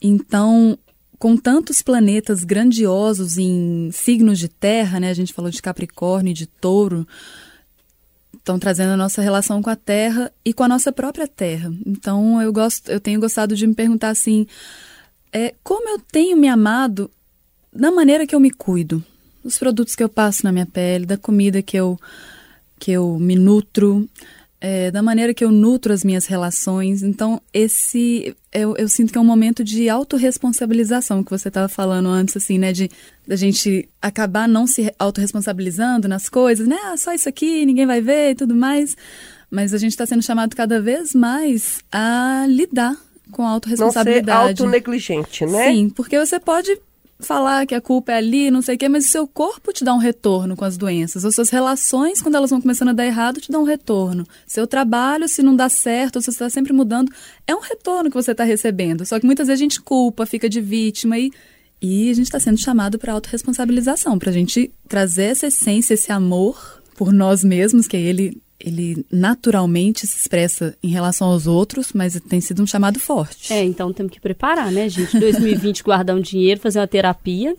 Então, 0.02 0.76
com 1.18 1.36
tantos 1.36 1.82
planetas 1.82 2.44
grandiosos 2.44 3.38
em 3.38 3.90
signos 3.92 4.38
de 4.38 4.48
terra, 4.48 5.00
né? 5.00 5.10
A 5.10 5.14
gente 5.14 5.32
falou 5.32 5.50
de 5.50 5.62
Capricórnio 5.62 6.30
e 6.30 6.34
de 6.34 6.46
Touro, 6.46 7.06
estão 8.44 8.58
trazendo 8.58 8.90
a 8.92 8.96
nossa 8.96 9.22
relação 9.22 9.62
com 9.62 9.70
a 9.70 9.76
Terra 9.76 10.30
e 10.44 10.52
com 10.52 10.62
a 10.62 10.68
nossa 10.68 10.92
própria 10.92 11.26
Terra. 11.26 11.72
Então, 11.86 12.40
eu 12.42 12.52
gosto, 12.52 12.90
eu 12.90 13.00
tenho 13.00 13.18
gostado 13.18 13.56
de 13.56 13.66
me 13.66 13.74
perguntar 13.74 14.10
assim, 14.10 14.46
é, 15.32 15.54
como 15.62 15.88
eu 15.88 15.98
tenho 15.98 16.36
me 16.36 16.48
amado 16.48 17.10
da 17.72 17.90
maneira 17.90 18.26
que 18.26 18.34
eu 18.34 18.40
me 18.40 18.50
cuido, 18.50 19.02
dos 19.42 19.58
produtos 19.58 19.96
que 19.96 20.02
eu 20.02 20.08
passo 20.08 20.44
na 20.44 20.52
minha 20.52 20.66
pele, 20.66 21.06
da 21.06 21.16
comida 21.16 21.62
que 21.62 21.76
eu 21.76 21.98
que 22.78 22.92
eu 22.92 23.18
me 23.18 23.34
nutro, 23.34 24.06
é, 24.66 24.90
da 24.90 25.02
maneira 25.02 25.34
que 25.34 25.44
eu 25.44 25.50
nutro 25.50 25.92
as 25.92 26.02
minhas 26.02 26.24
relações. 26.24 27.02
Então, 27.02 27.38
esse 27.52 28.34
eu, 28.50 28.74
eu 28.78 28.88
sinto 28.88 29.12
que 29.12 29.18
é 29.18 29.20
um 29.20 29.24
momento 29.24 29.62
de 29.62 29.90
autorresponsabilização 29.90 31.22
que 31.22 31.30
você 31.30 31.48
estava 31.48 31.68
falando 31.68 32.08
antes, 32.08 32.34
assim, 32.34 32.56
né? 32.56 32.72
De 32.72 32.90
da 33.28 33.36
gente 33.36 33.86
acabar 34.00 34.48
não 34.48 34.66
se 34.66 34.90
autorresponsabilizando 34.98 36.08
nas 36.08 36.30
coisas, 36.30 36.66
né? 36.66 36.78
Ah, 36.84 36.96
só 36.96 37.12
isso 37.12 37.28
aqui, 37.28 37.66
ninguém 37.66 37.84
vai 37.84 38.00
ver 38.00 38.30
e 38.30 38.34
tudo 38.36 38.54
mais. 38.54 38.96
Mas 39.50 39.74
a 39.74 39.76
gente 39.76 39.90
está 39.90 40.06
sendo 40.06 40.22
chamado 40.22 40.56
cada 40.56 40.80
vez 40.80 41.14
mais 41.14 41.80
a 41.92 42.46
lidar 42.48 42.96
com 43.30 43.42
a 43.42 43.44
Não 43.44 43.50
ser 43.50 43.54
autorresponsabilidade. 43.56 44.62
autonegligente, 44.62 45.44
né? 45.44 45.72
Sim, 45.72 45.90
porque 45.90 46.18
você 46.18 46.40
pode 46.40 46.74
falar 47.24 47.66
que 47.66 47.74
a 47.74 47.80
culpa 47.80 48.12
é 48.12 48.16
ali, 48.16 48.50
não 48.50 48.62
sei 48.62 48.76
o 48.76 48.78
quê, 48.78 48.88
mas 48.88 49.06
o 49.06 49.08
seu 49.08 49.26
corpo 49.26 49.72
te 49.72 49.84
dá 49.84 49.94
um 49.94 49.98
retorno 49.98 50.56
com 50.56 50.64
as 50.64 50.76
doenças. 50.76 51.24
As 51.24 51.34
suas 51.34 51.50
relações, 51.50 52.22
quando 52.22 52.34
elas 52.34 52.50
vão 52.50 52.60
começando 52.60 52.90
a 52.90 52.92
dar 52.92 53.06
errado, 53.06 53.40
te 53.40 53.50
dão 53.50 53.62
um 53.62 53.66
retorno. 53.66 54.26
Seu 54.46 54.66
trabalho, 54.66 55.28
se 55.28 55.42
não 55.42 55.56
dá 55.56 55.68
certo, 55.68 56.20
se 56.20 56.26
você 56.26 56.30
está 56.30 56.50
sempre 56.50 56.72
mudando, 56.72 57.10
é 57.46 57.54
um 57.54 57.60
retorno 57.60 58.10
que 58.10 58.16
você 58.16 58.32
está 58.32 58.44
recebendo. 58.44 59.04
Só 59.04 59.18
que 59.18 59.26
muitas 59.26 59.48
vezes 59.48 59.60
a 59.60 59.64
gente 59.64 59.80
culpa, 59.80 60.26
fica 60.26 60.48
de 60.48 60.60
vítima 60.60 61.18
e. 61.18 61.30
E 61.82 62.08
a 62.08 62.14
gente 62.14 62.26
está 62.26 62.40
sendo 62.40 62.56
chamado 62.56 62.98
para 62.98 63.12
autorresponsabilização, 63.12 64.18
para 64.18 64.30
a 64.30 64.32
gente 64.32 64.72
trazer 64.88 65.24
essa 65.24 65.48
essência, 65.48 65.92
esse 65.92 66.10
amor 66.10 66.82
por 66.96 67.12
nós 67.12 67.44
mesmos, 67.44 67.86
que 67.86 67.96
ele, 67.96 68.40
ele 68.64 69.04
naturalmente 69.12 70.06
se 70.06 70.16
expressa 70.18 70.74
em 70.82 70.88
relação 70.88 71.28
aos 71.28 71.46
outros, 71.46 71.92
mas 71.92 72.18
tem 72.28 72.40
sido 72.40 72.62
um 72.62 72.66
chamado 72.66 72.98
forte. 72.98 73.52
É, 73.52 73.62
então 73.62 73.92
temos 73.92 74.10
que 74.12 74.20
preparar, 74.20 74.72
né, 74.72 74.88
gente? 74.88 75.18
2020 75.18 75.82
guardar 75.84 76.16
um 76.16 76.20
dinheiro, 76.20 76.60
fazer 76.60 76.78
uma 76.80 76.86
terapia, 76.86 77.54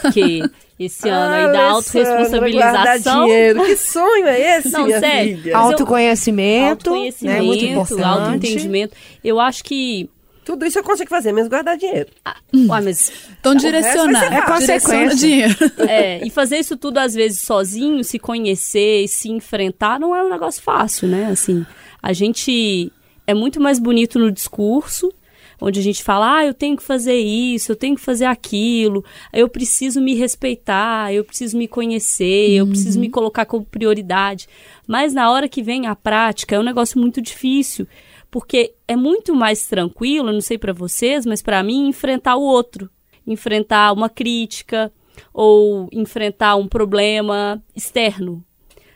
porque 0.00 0.42
esse 0.78 1.08
ano 1.08 1.32
aí 1.34 1.42
da 1.46 1.52
guardar 1.52 1.70
autorresponsabilização. 1.72 3.24
dinheiro. 3.24 3.64
Que 3.64 3.76
sonho 3.76 4.26
é 4.26 4.58
esse, 4.58 4.70
Não, 4.70 4.86
minha 4.86 5.00
sério. 5.00 5.40
eu- 5.44 5.56
Autoconhecimento, 5.56 6.90
né? 6.90 6.96
Muito 6.96 7.10
Autoconhecimento, 7.20 7.64
importante. 7.64 8.02
autoentendimento. 8.04 8.96
Eu 9.22 9.40
acho 9.40 9.64
que. 9.64 10.08
Tudo 10.44 10.66
isso 10.66 10.78
eu 10.78 10.84
consigo 10.84 11.08
fazer, 11.10 11.32
menos 11.32 11.48
guardar 11.48 11.76
dinheiro. 11.76 12.10
Ah, 12.24 12.36
uai, 12.54 12.82
mas 12.82 13.12
Então, 13.40 13.52
vai 13.52 13.60
direcionar. 13.62 14.32
É 14.32 14.42
consequência. 14.42 15.16
dinheiro. 15.16 15.54
É, 15.88 16.24
e 16.26 16.30
fazer 16.30 16.58
isso 16.58 16.76
tudo 16.76 16.98
às 16.98 17.14
vezes 17.14 17.40
sozinho, 17.40 18.02
se 18.04 18.18
conhecer 18.18 19.04
e 19.04 19.08
se 19.08 19.28
enfrentar, 19.30 19.98
não 19.98 20.14
é 20.14 20.22
um 20.22 20.30
negócio 20.30 20.62
fácil, 20.62 21.08
né? 21.08 21.26
Assim, 21.26 21.64
a 22.02 22.12
gente 22.12 22.92
é 23.26 23.34
muito 23.34 23.60
mais 23.60 23.78
bonito 23.78 24.18
no 24.18 24.30
discurso, 24.30 25.12
onde 25.60 25.80
a 25.80 25.82
gente 25.82 26.02
fala, 26.02 26.38
ah, 26.38 26.44
eu 26.44 26.52
tenho 26.52 26.76
que 26.76 26.82
fazer 26.82 27.16
isso, 27.16 27.72
eu 27.72 27.76
tenho 27.76 27.94
que 27.94 28.00
fazer 28.02 28.24
aquilo, 28.26 29.04
eu 29.32 29.48
preciso 29.48 30.00
me 30.00 30.14
respeitar, 30.14 31.12
eu 31.12 31.24
preciso 31.24 31.56
me 31.56 31.66
conhecer, 31.68 32.50
eu 32.50 32.66
preciso 32.66 32.98
me 33.00 33.08
colocar 33.08 33.46
como 33.46 33.64
prioridade. 33.64 34.48
Mas 34.86 35.14
na 35.14 35.30
hora 35.30 35.48
que 35.48 35.62
vem 35.62 35.86
a 35.86 35.94
prática, 35.94 36.56
é 36.56 36.58
um 36.58 36.64
negócio 36.64 36.98
muito 37.00 37.22
difícil, 37.22 37.86
porque 38.34 38.74
é 38.88 38.96
muito 38.96 39.32
mais 39.32 39.64
tranquilo, 39.64 40.32
não 40.32 40.40
sei 40.40 40.58
pra 40.58 40.72
vocês, 40.72 41.24
mas 41.24 41.40
pra 41.40 41.62
mim 41.62 41.86
enfrentar 41.86 42.34
o 42.34 42.42
outro, 42.42 42.90
enfrentar 43.24 43.92
uma 43.92 44.08
crítica 44.08 44.92
ou 45.32 45.88
enfrentar 45.92 46.56
um 46.56 46.66
problema 46.66 47.62
externo. 47.76 48.44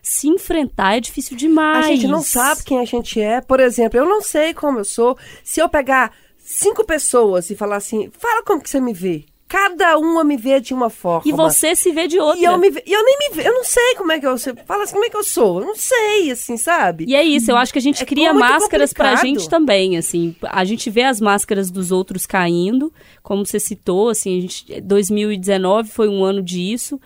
Se 0.03 0.27
enfrentar 0.27 0.96
é 0.96 1.01
difícil 1.01 1.37
demais. 1.37 1.87
A 1.87 1.88
gente 1.90 2.09
não 2.09 2.20
sabe 2.20 2.64
quem 2.64 2.81
a 2.81 2.85
gente 2.85 3.20
é. 3.20 3.40
Por 3.40 3.61
exemplo, 3.61 4.01
eu 4.01 4.09
não 4.09 4.20
sei 4.20 4.53
como 4.53 4.81
eu 4.81 4.85
sou. 4.85 5.16
Se 5.44 5.61
eu 5.61 5.68
pegar 5.68 6.12
cinco 6.37 6.85
pessoas 6.85 7.48
e 7.48 7.55
falar 7.55 7.77
assim, 7.77 8.11
fala 8.18 8.42
como 8.42 8.61
que 8.61 8.68
você 8.68 8.81
me 8.81 8.92
vê. 8.92 9.24
Cada 9.48 9.96
uma 9.96 10.22
me 10.22 10.37
vê 10.37 10.61
de 10.61 10.74
uma 10.74 10.90
forma. 10.90 11.22
E 11.24 11.32
você 11.32 11.74
se 11.74 11.90
vê 11.90 12.06
de 12.06 12.18
outra. 12.18 12.38
E 12.38 12.44
eu, 12.44 12.58
me, 12.58 12.68
ve- 12.70 12.82
e 12.87 12.92
eu 12.92 13.02
nem 13.02 13.18
me 13.18 13.34
vejo, 13.34 13.48
eu 13.48 13.54
não 13.54 13.64
sei 13.64 13.94
como 13.96 14.12
é 14.12 14.20
que 14.20 14.26
eu 14.26 14.37
sou. 14.37 14.52
Fala 14.66 14.84
assim, 14.84 14.92
como 14.92 15.06
é 15.06 15.08
que 15.08 15.16
eu 15.16 15.24
sou? 15.24 15.61
Eu 15.61 15.66
não 15.68 15.74
sei, 15.74 16.30
assim, 16.30 16.56
sabe? 16.58 17.06
E 17.08 17.14
é 17.16 17.22
isso, 17.24 17.50
eu 17.50 17.56
acho 17.56 17.72
que 17.72 17.78
a 17.78 17.82
gente 17.82 18.02
É 18.02 18.06
cria 18.06 18.34
máscaras 18.34 18.92
pra 18.92 19.12
complicado. 19.12 19.26
gente 19.26 19.48
também, 19.48 19.96
assim. 19.96 20.37
A 20.42 20.64
gente 20.66 20.90
vê 20.90 21.02
as 21.02 21.18
máscaras 21.20 21.70
dos 21.70 21.90
outros 21.90 22.26
caindo, 22.26 22.92
como 23.22 23.46
você 23.46 23.58
citou, 23.58 24.11
assim, 24.11 24.42
gente, 24.42 24.80
2019 24.82 25.88
foi 25.88 26.08
um 26.08 26.22
ano 26.22 26.42
disso. 26.42 27.00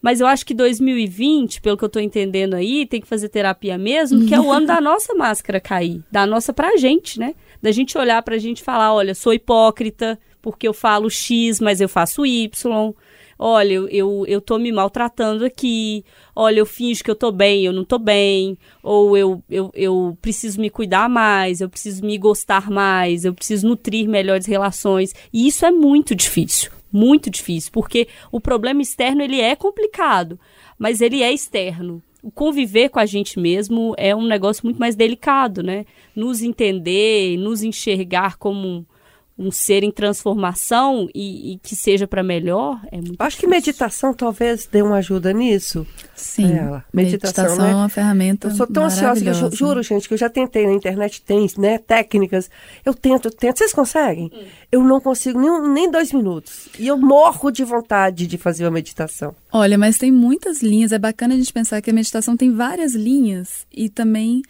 Mas 0.00 0.20
eu 0.20 0.26
acho 0.26 0.44
que 0.44 0.52
2020, 0.54 1.60
pelo 1.60 1.76
que 1.76 1.84
eu 1.84 1.88
tô 1.88 2.00
entendendo 2.00 2.54
aí, 2.54 2.86
tem 2.86 3.00
que 3.00 3.06
fazer 3.06 3.28
terapia 3.28 3.78
mesmo, 3.78 4.26
que 4.26 4.34
é 4.34 4.40
o 4.40 4.50
ano 4.50 4.66
da 4.66 4.80
nossa 4.82 5.14
máscara 5.14 5.60
cair, 5.60 6.02
da 6.10 6.26
nossa 6.26 6.52
pra 6.52 6.76
gente, 6.76 7.20
né? 7.20 7.34
Da 7.62 7.70
gente 7.70 7.96
olhar 7.96 8.20
pra 8.22 8.36
gente 8.38 8.58
e 8.58 8.64
falar, 8.64 8.92
olha, 8.92 9.14
sou 9.14 9.32
hipócrita, 9.32 10.18
porque 10.42 10.66
eu 10.66 10.74
falo 10.74 11.08
X, 11.08 11.60
mas 11.60 11.80
eu 11.80 11.88
faço 11.88 12.26
Y. 12.26 12.50
olha, 13.38 13.72
eu, 13.72 14.24
eu, 14.26 14.40
tô 14.40 14.58
me 14.58 14.70
maltratando 14.70 15.44
aqui, 15.44 16.04
olha, 16.34 16.58
eu 16.58 16.66
finjo 16.66 17.02
que 17.02 17.10
eu 17.10 17.14
tô 17.14 17.32
bem, 17.32 17.64
eu 17.64 17.72
não 17.72 17.84
tô 17.84 17.98
bem, 17.98 18.58
ou 18.82 19.16
eu, 19.16 19.42
eu, 19.48 19.70
eu 19.74 20.18
preciso 20.20 20.60
me 20.60 20.68
cuidar 20.68 21.08
mais, 21.08 21.60
eu 21.60 21.68
preciso 21.68 22.04
me 22.04 22.18
gostar 22.18 22.70
mais, 22.70 23.24
eu 23.24 23.32
preciso 23.32 23.66
nutrir 23.66 24.08
melhores 24.08 24.46
relações. 24.46 25.12
E 25.32 25.46
isso 25.46 25.64
é 25.64 25.70
muito 25.70 26.14
difícil, 26.14 26.70
muito 26.92 27.30
difícil, 27.30 27.70
porque 27.72 28.08
o 28.30 28.40
problema 28.40 28.82
externo 28.82 29.22
ele 29.22 29.40
é 29.40 29.56
complicado, 29.56 30.38
mas 30.78 31.00
ele 31.00 31.22
é 31.22 31.32
externo 31.32 32.02
o 32.22 32.30
conviver 32.30 32.88
com 32.88 33.00
a 33.00 33.04
gente 33.04 33.40
mesmo 33.40 33.94
é 33.98 34.14
um 34.14 34.24
negócio 34.24 34.64
muito 34.64 34.78
mais 34.78 34.94
delicado, 34.94 35.60
né? 35.60 35.84
Nos 36.14 36.40
entender, 36.40 37.36
nos 37.36 37.64
enxergar 37.64 38.36
como 38.36 38.86
um 39.38 39.50
ser 39.50 39.82
em 39.82 39.90
transformação 39.90 41.08
e, 41.14 41.54
e 41.54 41.58
que 41.58 41.74
seja 41.74 42.06
para 42.06 42.22
melhor 42.22 42.80
é 42.92 42.96
muito 42.96 43.16
Acho 43.18 43.36
que 43.36 43.46
difícil. 43.46 43.48
meditação 43.50 44.12
talvez 44.14 44.66
dê 44.70 44.82
uma 44.82 44.96
ajuda 44.96 45.32
nisso. 45.32 45.86
Sim. 46.14 46.52
Ela. 46.52 46.84
Meditação, 46.92 47.44
Meditação, 47.44 47.64
né? 47.66 47.72
é 47.72 47.74
uma 47.74 47.88
ferramenta 47.88 48.48
Eu 48.48 48.54
sou 48.54 48.66
tão 48.66 48.84
ansiosa 48.84 49.20
que 49.20 49.28
eu 49.28 49.34
ju- 49.34 49.50
juro, 49.52 49.82
gente, 49.82 50.06
que 50.06 50.14
eu 50.14 50.18
já 50.18 50.28
tentei 50.28 50.66
na 50.66 50.72
internet, 50.74 51.22
tem 51.22 51.46
né, 51.58 51.78
técnicas. 51.78 52.50
Eu 52.84 52.94
tento, 52.94 53.26
eu 53.28 53.32
tento. 53.32 53.58
Vocês 53.58 53.72
conseguem? 53.72 54.30
Eu 54.70 54.84
não 54.84 55.00
consigo 55.00 55.40
nem, 55.40 55.72
nem 55.72 55.90
dois 55.90 56.12
minutos. 56.12 56.68
E 56.78 56.86
eu 56.86 56.96
morro 56.96 57.50
de 57.50 57.64
vontade 57.64 58.26
de 58.26 58.38
fazer 58.38 58.64
uma 58.64 58.70
meditação. 58.70 59.34
Olha, 59.50 59.76
mas 59.78 59.96
tem 59.98 60.12
muitas 60.12 60.62
linhas. 60.62 60.92
É 60.92 60.98
bacana 60.98 61.34
a 61.34 61.36
gente 61.36 61.52
pensar 61.52 61.80
que 61.82 61.90
a 61.90 61.94
meditação 61.94 62.36
tem 62.36 62.52
várias 62.54 62.94
linhas 62.94 63.66
e 63.72 63.88
também 63.88 64.42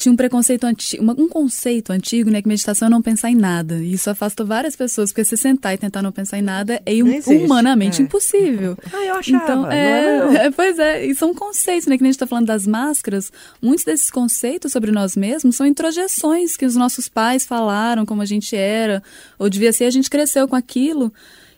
tinha 0.00 0.12
um 0.12 0.16
preconceito 0.16 0.64
antigo, 0.64 1.14
um 1.18 1.28
conceito 1.28 1.92
antigo, 1.92 2.30
né, 2.30 2.40
que 2.40 2.48
meditação 2.48 2.88
é 2.88 2.90
não 2.90 3.02
pensar 3.02 3.30
em 3.30 3.34
nada. 3.34 3.76
E 3.76 3.92
isso 3.92 4.08
afasta 4.08 4.44
várias 4.44 4.74
pessoas, 4.74 5.10
porque 5.10 5.24
se 5.24 5.36
sentar 5.36 5.74
e 5.74 5.78
tentar 5.78 6.02
não 6.02 6.10
pensar 6.10 6.38
em 6.38 6.42
nada 6.42 6.80
é 6.86 6.94
existe, 6.94 7.34
humanamente 7.34 8.00
é. 8.00 8.04
impossível. 8.04 8.76
Ah, 8.92 9.04
eu 9.04 9.14
achava. 9.14 9.44
Então, 9.44 9.62
não 9.62 9.70
era, 9.70 10.26
não. 10.26 10.32
é, 10.32 10.46
é, 10.46 10.50
pois 10.50 10.78
é, 10.78 11.06
e 11.06 11.14
são 11.14 11.32
conceitos, 11.32 11.86
né? 11.86 11.96
Que 11.96 12.02
a 12.02 12.06
gente 12.06 12.14
está 12.14 12.26
falando 12.26 12.46
das 12.46 12.66
máscaras. 12.66 13.30
Muitos 13.62 13.84
desses 13.84 14.10
conceitos 14.10 14.72
sobre 14.72 14.90
nós 14.90 15.16
mesmos 15.16 15.54
são 15.54 15.64
introjeções 15.64 16.56
que 16.56 16.66
os 16.66 16.74
nossos 16.74 17.08
pais 17.08 17.46
falaram 17.46 18.04
como 18.04 18.22
a 18.22 18.24
gente 18.24 18.56
era, 18.56 19.02
ou 19.38 19.48
devia 19.48 19.72
ser, 19.72 19.84
a 19.84 19.90
gente 19.90 20.10
cresceu 20.10 20.48
com 20.48 20.56
aquilo 20.56 21.12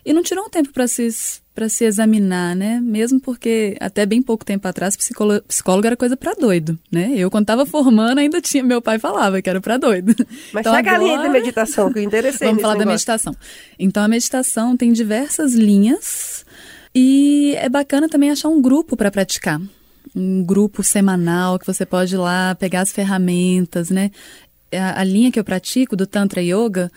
e 0.04 0.12
não 0.12 0.22
tirou 0.22 0.44
um 0.44 0.50
tempo 0.50 0.72
para 0.72 0.86
se 0.86 1.06
para 1.54 1.68
se 1.68 1.84
examinar, 1.84 2.56
né? 2.56 2.80
Mesmo 2.80 3.20
porque 3.20 3.76
até 3.78 4.06
bem 4.06 4.22
pouco 4.22 4.44
tempo 4.44 4.66
atrás 4.66 4.96
psicólogo, 4.96 5.44
psicólogo 5.46 5.86
era 5.86 5.96
coisa 5.96 6.16
para 6.16 6.32
doido, 6.34 6.78
né? 6.90 7.12
Eu 7.14 7.30
quando 7.30 7.44
tava 7.46 7.66
formando 7.66 8.18
ainda 8.18 8.40
tinha 8.40 8.62
meu 8.62 8.80
pai 8.80 8.98
falava 8.98 9.42
que 9.42 9.50
era 9.50 9.60
para 9.60 9.76
doido. 9.76 10.14
Mas 10.52 10.60
Então, 10.62 10.74
chega 10.74 10.92
ali 10.94 11.04
aí 11.04 11.10
da 11.16 11.22
agora- 11.24 11.32
meditação, 11.32 11.92
que 11.92 11.98
eu 11.98 12.02
interessei 12.02 12.48
Vamos 12.48 12.62
falar 12.62 12.74
da 12.74 12.78
negócio. 12.80 12.94
meditação. 12.94 13.36
Então, 13.78 14.02
a 14.02 14.08
meditação 14.08 14.76
tem 14.76 14.92
diversas 14.92 15.52
linhas 15.54 16.44
e 16.94 17.54
é 17.58 17.68
bacana 17.68 18.08
também 18.08 18.30
achar 18.30 18.48
um 18.48 18.60
grupo 18.62 18.96
para 18.96 19.10
praticar. 19.10 19.60
Um 20.16 20.42
grupo 20.42 20.82
semanal 20.82 21.58
que 21.58 21.66
você 21.66 21.84
pode 21.86 22.14
ir 22.14 22.18
lá 22.18 22.54
pegar 22.54 22.80
as 22.80 22.92
ferramentas, 22.92 23.90
né? 23.90 24.10
A, 24.74 25.00
a 25.00 25.04
linha 25.04 25.30
que 25.30 25.38
eu 25.38 25.44
pratico 25.44 25.94
do 25.96 26.06
Tantra 26.06 26.42
Yoga 26.42 26.90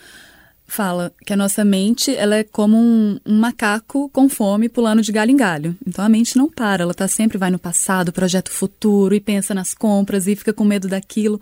fala 0.66 1.12
que 1.24 1.32
a 1.32 1.36
nossa 1.36 1.64
mente 1.64 2.14
ela 2.14 2.36
é 2.36 2.44
como 2.44 2.76
um, 2.76 3.18
um 3.24 3.38
macaco 3.38 4.08
com 4.10 4.28
fome 4.28 4.68
pulando 4.68 5.00
de 5.00 5.12
galho 5.12 5.30
em 5.30 5.36
galho. 5.36 5.76
Então 5.86 6.04
a 6.04 6.08
mente 6.08 6.36
não 6.36 6.50
para, 6.50 6.82
ela 6.82 6.92
tá 6.94 7.06
sempre 7.06 7.38
vai 7.38 7.50
no 7.50 7.58
passado, 7.58 8.12
projeto 8.12 8.50
futuro 8.50 9.14
e 9.14 9.20
pensa 9.20 9.54
nas 9.54 9.74
compras 9.74 10.26
e 10.26 10.34
fica 10.34 10.52
com 10.52 10.64
medo 10.64 10.88
daquilo. 10.88 11.40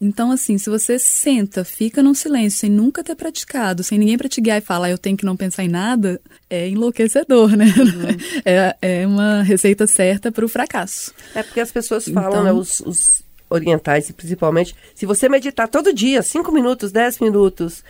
Então 0.00 0.30
assim, 0.30 0.56
se 0.58 0.70
você 0.70 0.98
senta, 0.98 1.64
fica 1.64 2.02
num 2.02 2.14
silêncio 2.14 2.60
sem 2.60 2.70
nunca 2.70 3.04
ter 3.04 3.14
praticado, 3.14 3.82
sem 3.82 3.98
ninguém 3.98 4.16
guiar 4.40 4.58
e 4.58 4.62
falar 4.62 4.90
eu 4.90 4.98
tenho 4.98 5.16
que 5.16 5.24
não 5.26 5.36
pensar 5.36 5.64
em 5.64 5.68
nada, 5.68 6.20
é 6.48 6.68
enlouquecedor, 6.68 7.56
né? 7.56 7.66
É, 8.44 8.76
é 8.80 9.06
uma 9.06 9.42
receita 9.42 9.86
certa 9.86 10.32
para 10.32 10.44
o 10.44 10.48
fracasso. 10.48 11.12
É 11.34 11.42
porque 11.42 11.60
as 11.60 11.70
pessoas 11.70 12.06
falam, 12.08 12.30
Então- 12.30 12.44
né, 12.44 12.52
os, 12.52 12.80
os 12.80 13.22
orientais, 13.48 14.10
principalmente, 14.12 14.74
se 14.94 15.04
você 15.04 15.28
meditar 15.28 15.68
todo 15.68 15.92
dia, 15.92 16.22
5 16.22 16.50
minutos, 16.50 16.90
10 16.90 17.18
minutos, 17.20 17.84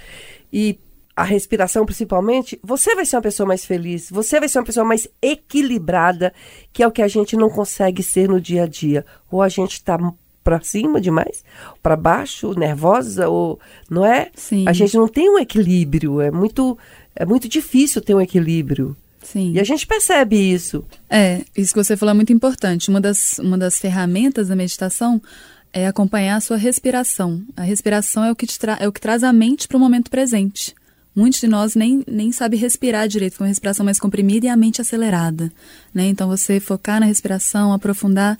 e 0.53 0.79
a 1.15 1.25
respiração 1.25 1.85
principalmente, 1.85 2.59
você 2.62 2.95
vai 2.95 3.05
ser 3.05 3.17
uma 3.17 3.23
pessoa 3.23 3.47
mais 3.47 3.65
feliz, 3.65 4.09
você 4.11 4.41
vai 4.41 4.49
ser 4.49 4.59
uma 4.59 4.65
pessoa 4.65 4.85
mais 4.85 5.07
equilibrada, 5.21 6.33
que 6.73 6.83
é 6.83 6.87
o 6.87 6.91
que 6.91 7.03
a 7.03 7.09
gente 7.09 7.37
não 7.37 7.51
consegue 7.51 8.03
ser 8.03 8.29
no 8.29 8.41
dia 8.41 8.65
a 8.65 8.67
dia. 8.67 9.05
Ou 9.31 9.43
a 9.43 9.49
gente 9.49 9.73
está 9.73 9.99
para 10.43 10.61
cima 10.61 11.01
demais, 11.01 11.45
para 11.83 11.97
baixo, 11.97 12.53
nervosa, 12.59 13.29
ou 13.29 13.61
não 13.88 14.05
é? 14.05 14.31
Sim. 14.35 14.65
A 14.67 14.73
gente 14.73 14.97
não 14.97 15.07
tem 15.07 15.31
um 15.31 15.38
equilíbrio, 15.38 16.21
é 16.21 16.31
muito 16.31 16.79
é 17.15 17.27
muito 17.27 17.49
difícil 17.49 18.01
ter 18.01 18.15
um 18.15 18.21
equilíbrio. 18.21 18.97
Sim. 19.23 19.53
E 19.53 19.61
a 19.61 19.65
gente 19.65 19.87
percebe 19.87 20.37
isso. 20.37 20.85
É, 21.09 21.43
isso 21.57 21.73
que 21.73 21.83
você 21.83 21.97
falou 21.97 22.11
é 22.11 22.15
muito 22.15 22.33
importante. 22.33 22.91
Uma 22.91 23.01
das, 23.01 23.38
uma 23.38 23.57
das 23.57 23.79
ferramentas 23.79 24.49
da 24.49 24.57
meditação 24.57 25.23
é 25.72 25.87
acompanhar 25.87 26.37
a 26.37 26.40
sua 26.40 26.56
respiração. 26.56 27.42
A 27.56 27.62
respiração 27.62 28.24
é 28.24 28.30
o 28.30 28.37
que, 28.37 28.46
é 28.78 28.88
o 28.88 28.92
que 28.92 29.00
traz 29.00 29.24
a 29.24 29.32
mente 29.32 29.66
para 29.66 29.76
o 29.76 29.80
momento 29.80 30.11
presente. 30.11 30.74
Muitos 31.14 31.40
de 31.40 31.46
nós 31.46 31.74
nem, 31.74 32.02
nem 32.06 32.32
sabe 32.32 32.56
respirar 32.56 33.06
direito, 33.06 33.37
com 33.37 33.44
a 33.44 33.46
respiração 33.46 33.85
mais 33.85 34.00
comprimida 34.00 34.46
e 34.46 34.48
a 34.48 34.56
mente 34.56 34.80
acelerada. 34.80 35.52
Né? 35.92 36.06
Então, 36.06 36.28
você 36.28 36.58
focar 36.58 37.00
na 37.00 37.06
respiração, 37.06 37.72
aprofundar, 37.72 38.38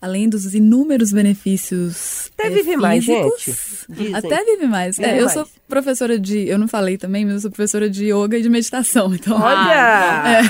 além 0.00 0.28
dos 0.28 0.54
inúmeros 0.54 1.12
benefícios 1.12 2.30
Até 2.38 2.48
é, 2.48 2.50
vive 2.50 2.76
mais, 2.76 3.04
físicos, 3.04 3.44
gente, 3.44 3.86
dizem. 3.88 4.14
Até 4.14 4.44
vive 4.44 4.66
mais. 4.66 4.96
Vive 4.96 5.08
É, 5.08 5.16
eu 5.18 5.22
mais. 5.22 5.32
sou 5.32 5.46
professora 5.66 6.18
de... 6.18 6.48
Eu 6.48 6.58
não 6.58 6.68
falei 6.68 6.96
também, 6.96 7.24
mas 7.24 7.34
eu 7.34 7.40
sou 7.40 7.50
professora 7.50 7.90
de 7.90 8.06
yoga 8.06 8.38
e 8.38 8.42
de 8.42 8.48
meditação. 8.48 9.12
Então, 9.18 9.40
Olha! 9.40 10.40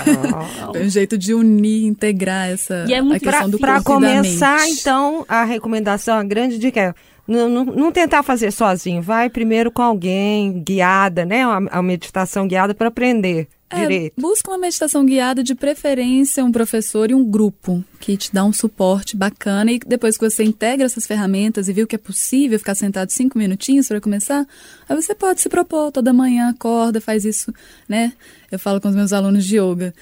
é 0.75 0.79
um 0.79 0.91
jeito 0.91 1.17
de 1.17 1.33
unir, 1.33 1.87
integrar 1.87 2.51
essa 2.51 2.85
E 2.87 2.93
é 2.93 3.01
muito 3.01 3.17
a 3.27 3.31
questão 3.31 3.49
do 3.49 3.59
Para 3.59 3.83
corpo 3.83 3.95
começar, 3.95 4.69
então, 4.69 5.25
a 5.27 5.45
recomendação, 5.45 6.19
a 6.19 6.23
grande 6.23 6.59
dica 6.59 6.81
é 6.81 6.95
não, 7.29 7.49
não, 7.49 7.65
não 7.67 7.93
tentar 7.93 8.23
fazer 8.23 8.51
sozinho. 8.51 9.03
Vai 9.03 9.29
primeiro 9.31 9.71
com 9.71 9.83
alguém, 9.83 10.63
guiada, 10.63 11.25
né? 11.25 11.45
A, 11.45 11.59
a 11.79 11.83
meditação 11.83 12.49
guiada 12.49 12.75
para 12.75 12.89
aprender 12.89 13.47
É, 13.71 13.81
direito. 13.83 14.15
busca 14.19 14.51
uma 14.51 14.57
meditação 14.59 15.05
guiada, 15.05 15.45
de 15.45 15.55
preferência 15.55 16.43
um 16.45 16.51
professor 16.51 17.11
e 17.11 17.15
um 17.15 17.23
grupo 17.25 17.85
que 18.01 18.17
te 18.17 18.33
dá 18.33 18.43
um 18.45 18.53
suporte 18.53 19.15
bacana. 19.17 19.71
E 19.71 19.79
depois 19.87 20.17
que 20.17 20.29
você 20.29 20.43
integra 20.43 20.87
essas 20.87 21.07
ferramentas 21.07 21.69
e 21.69 21.73
viu 21.75 21.87
que 21.87 21.95
é 21.95 21.99
possível 21.99 22.59
ficar 22.59 22.75
sentado 22.75 23.11
cinco 23.13 23.37
minutinhos 23.39 23.87
para 23.89 24.01
começar, 24.01 24.47
aí 24.89 24.97
você 24.97 25.15
pode 25.15 25.41
se 25.43 25.49
propor 25.51 25.93
toda 25.93 26.13
manhã, 26.15 26.49
acorda, 26.49 26.99
faz 27.01 27.25
isso, 27.27 27.53
né? 27.89 28.13
Eu 28.51 28.59
falo 28.59 28.81
com 28.81 28.89
os 28.89 28.95
meus 28.97 29.13
alunos 29.13 29.45
de 29.45 29.59
yoga. 29.59 29.93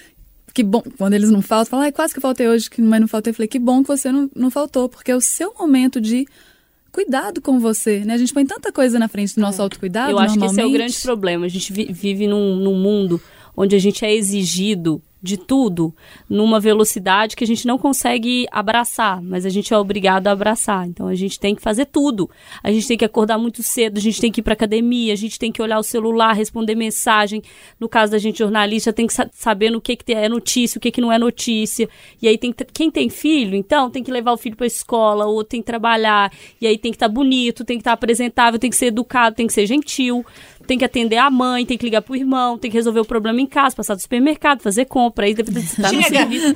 Que 0.54 0.62
bom, 0.62 0.82
quando 0.96 1.12
eles 1.12 1.30
não 1.30 1.42
faltam, 1.42 1.70
falam, 1.72 1.84
ai, 1.84 1.92
quase 1.92 2.14
que 2.14 2.20
faltei 2.20 2.48
hoje, 2.48 2.70
que- 2.70 2.80
mas 2.80 2.98
não 3.00 3.08
faltei. 3.08 3.30
Eu 3.30 3.34
falei, 3.34 3.48
que 3.48 3.58
bom 3.58 3.82
que 3.82 3.88
você 3.88 4.10
não, 4.10 4.30
não 4.34 4.50
faltou, 4.50 4.88
porque 4.88 5.10
é 5.10 5.16
o 5.16 5.20
seu 5.20 5.52
momento 5.58 6.00
de 6.00 6.24
cuidado 6.96 7.42
com 7.42 7.60
você, 7.60 8.00
né? 8.06 8.14
A 8.14 8.18
gente 8.18 8.32
põe 8.32 8.46
tanta 8.46 8.72
coisa 8.72 8.98
na 8.98 9.06
frente 9.06 9.34
do 9.34 9.40
nosso 9.42 9.60
autocuidado, 9.60 10.10
Eu 10.12 10.18
acho 10.18 10.38
que 10.38 10.44
esse 10.46 10.58
é 10.60 10.64
o 10.64 10.70
grande 10.72 10.98
problema. 11.02 11.44
A 11.44 11.48
gente 11.48 11.70
vi- 11.70 11.92
vive 11.92 12.26
num, 12.26 12.56
num 12.56 12.74
mundo 12.74 13.20
onde 13.54 13.76
a 13.76 13.78
gente 13.78 14.02
é 14.04 14.14
exigido 14.14 15.02
de 15.26 15.36
tudo 15.36 15.92
numa 16.30 16.60
velocidade 16.60 17.36
que 17.36 17.42
a 17.44 17.46
gente 17.46 17.66
não 17.66 17.76
consegue 17.76 18.46
abraçar, 18.50 19.20
mas 19.20 19.44
a 19.44 19.48
gente 19.48 19.74
é 19.74 19.78
obrigado 19.78 20.28
a 20.28 20.32
abraçar. 20.32 20.86
Então 20.86 21.08
a 21.08 21.14
gente 21.14 21.38
tem 21.38 21.54
que 21.54 21.60
fazer 21.60 21.86
tudo. 21.86 22.30
A 22.62 22.70
gente 22.70 22.86
tem 22.86 22.96
que 22.96 23.04
acordar 23.04 23.36
muito 23.36 23.62
cedo, 23.62 23.98
a 23.98 24.00
gente 24.00 24.20
tem 24.20 24.30
que 24.30 24.40
ir 24.40 24.42
para 24.42 24.52
academia, 24.52 25.12
a 25.12 25.16
gente 25.16 25.38
tem 25.38 25.50
que 25.50 25.60
olhar 25.60 25.78
o 25.78 25.82
celular, 25.82 26.32
responder 26.32 26.74
mensagem. 26.74 27.42
No 27.78 27.88
caso 27.88 28.12
da 28.12 28.18
gente 28.18 28.38
jornalista, 28.38 28.92
tem 28.92 29.06
que 29.06 29.12
sa- 29.12 29.28
saber 29.32 29.70
no 29.70 29.80
que, 29.80 29.96
que 29.96 30.12
é 30.12 30.28
notícia, 30.28 30.78
o 30.78 30.80
que, 30.80 30.90
que 30.90 31.00
não 31.00 31.12
é 31.12 31.18
notícia. 31.18 31.88
E 32.22 32.28
aí 32.28 32.38
tem 32.38 32.52
que, 32.52 32.64
quem 32.66 32.90
tem 32.90 33.08
filho, 33.08 33.56
então 33.56 33.90
tem 33.90 34.02
que 34.02 34.10
levar 34.12 34.32
o 34.32 34.36
filho 34.36 34.56
para 34.56 34.66
escola 34.66 35.26
ou 35.26 35.42
tem 35.42 35.60
que 35.60 35.66
trabalhar. 35.66 36.32
E 36.60 36.66
aí 36.66 36.78
tem 36.78 36.92
que 36.92 36.96
estar 36.96 37.08
bonito, 37.08 37.64
tem 37.64 37.76
que 37.76 37.82
estar 37.82 37.92
apresentável, 37.92 38.58
tem 38.58 38.70
que 38.70 38.76
ser 38.76 38.86
educado, 38.86 39.34
tem 39.34 39.46
que 39.46 39.52
ser 39.52 39.66
gentil 39.66 40.24
tem 40.66 40.76
que 40.78 40.84
atender 40.84 41.16
a 41.16 41.30
mãe, 41.30 41.64
tem 41.64 41.78
que 41.78 41.84
ligar 41.84 42.02
pro 42.02 42.14
irmão, 42.16 42.58
tem 42.58 42.70
que 42.70 42.76
resolver 42.76 43.00
o 43.00 43.04
problema 43.04 43.40
em 43.40 43.46
casa, 43.46 43.74
passar 43.76 43.94
do 43.94 44.00
supermercado, 44.02 44.60
fazer 44.62 44.84
compra, 44.86 45.26
aí 45.26 45.34
deve 45.34 45.58
estar 45.60 45.92
no 45.92 46.02
serviço. 46.02 46.54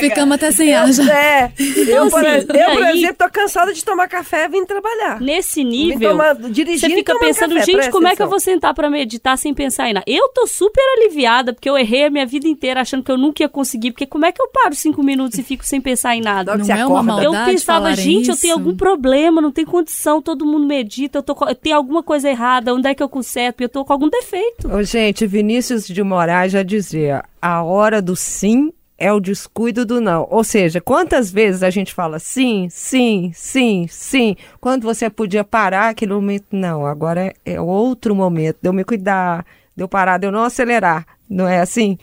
Ficamos 0.00 0.34
até 0.34 0.50
sem 0.52 0.74
ar 0.74 0.92
já. 0.92 1.04
É, 1.12 1.52
eu, 1.88 2.08
por, 2.10 2.26
assim, 2.26 2.46
eu, 2.48 2.70
por 2.72 2.82
aí- 2.82 2.98
exemplo, 2.98 3.16
tô 3.18 3.30
cansada 3.30 3.72
de 3.72 3.84
tomar 3.84 4.08
café 4.08 4.44
e 4.44 4.48
vim 4.48 4.64
trabalhar. 4.64 5.20
Nesse 5.20 5.64
nível, 5.64 6.10
tomar, 6.10 6.34
você 6.34 6.88
fica 6.90 7.18
pensando, 7.18 7.54
café, 7.54 7.66
gente, 7.66 7.90
como 7.90 8.08
é 8.08 8.16
que 8.16 8.22
eu 8.22 8.28
vou 8.28 8.40
sentar 8.40 8.74
pra 8.74 8.90
meditar 8.90 9.36
sem 9.38 9.54
pensar 9.54 9.88
em 9.88 9.92
nada? 9.92 10.04
Eu 10.06 10.28
tô 10.30 10.46
super 10.46 10.82
aliviada, 10.96 11.52
porque 11.52 11.68
eu 11.68 11.76
errei 11.78 12.06
a 12.06 12.10
minha 12.10 12.26
vida 12.26 12.46
inteira 12.48 12.80
achando 12.80 13.02
que 13.02 13.10
eu 13.10 13.18
nunca 13.18 13.42
ia 13.42 13.48
conseguir, 13.48 13.92
porque 13.92 14.06
como 14.06 14.26
é 14.26 14.32
que 14.32 14.40
eu 14.40 14.48
paro 14.48 14.74
cinco 14.74 15.02
minutos 15.02 15.38
e 15.38 15.42
fico 15.42 15.64
sem 15.64 15.80
pensar 15.80 16.16
em 16.16 16.20
nada? 16.20 16.52
Não, 16.52 16.58
Não 16.58 16.64
você 16.64 16.72
é 16.72 16.86
uma 16.86 17.00
acorda. 17.00 17.22
Eu 17.24 17.32
maldade 17.32 17.52
pensava, 17.52 17.94
gente, 17.94 18.28
eu 18.28 18.32
isso. 18.34 18.42
tenho 18.42 18.54
algum 18.54 18.76
problema, 18.76 19.40
não 19.40 19.52
tem 19.52 19.64
condição, 19.64 20.20
todo 20.22 20.44
mundo 20.46 20.66
medita, 20.66 21.18
eu 21.18 21.22
tô, 21.22 21.34
co- 21.34 21.54
tem 21.54 21.72
alguma 21.72 22.02
coisa 22.02 22.28
errada, 22.28 22.74
onde 22.74 22.87
é 22.88 22.94
que 22.94 23.02
eu 23.02 23.08
conserto? 23.08 23.60
Eu 23.60 23.68
tô 23.68 23.84
com 23.84 23.92
algum 23.92 24.08
defeito. 24.08 24.68
Ô, 24.72 24.82
gente, 24.82 25.26
Vinícius 25.26 25.86
de 25.86 26.02
Moraes 26.02 26.52
já 26.52 26.62
dizia: 26.62 27.22
a 27.40 27.62
hora 27.62 28.02
do 28.02 28.16
sim 28.16 28.72
é 28.98 29.12
o 29.12 29.20
descuido 29.20 29.86
do 29.86 30.00
não. 30.00 30.26
Ou 30.28 30.42
seja, 30.42 30.80
quantas 30.80 31.30
vezes 31.30 31.62
a 31.62 31.70
gente 31.70 31.94
fala 31.94 32.18
sim, 32.18 32.66
sim, 32.68 33.30
sim, 33.32 33.86
sim, 33.88 34.36
quando 34.60 34.82
você 34.82 35.08
podia 35.08 35.44
parar 35.44 35.90
aquele 35.90 36.12
momento, 36.12 36.46
não, 36.50 36.84
agora 36.84 37.26
é, 37.26 37.34
é 37.44 37.60
outro 37.60 38.14
momento 38.14 38.58
de 38.60 38.68
eu 38.68 38.72
me 38.72 38.84
cuidar, 38.84 39.46
de 39.76 39.84
eu 39.84 39.88
parar, 39.88 40.18
de 40.18 40.26
eu 40.26 40.32
não 40.32 40.42
acelerar, 40.42 41.06
não 41.30 41.46
é 41.46 41.60
assim? 41.60 41.96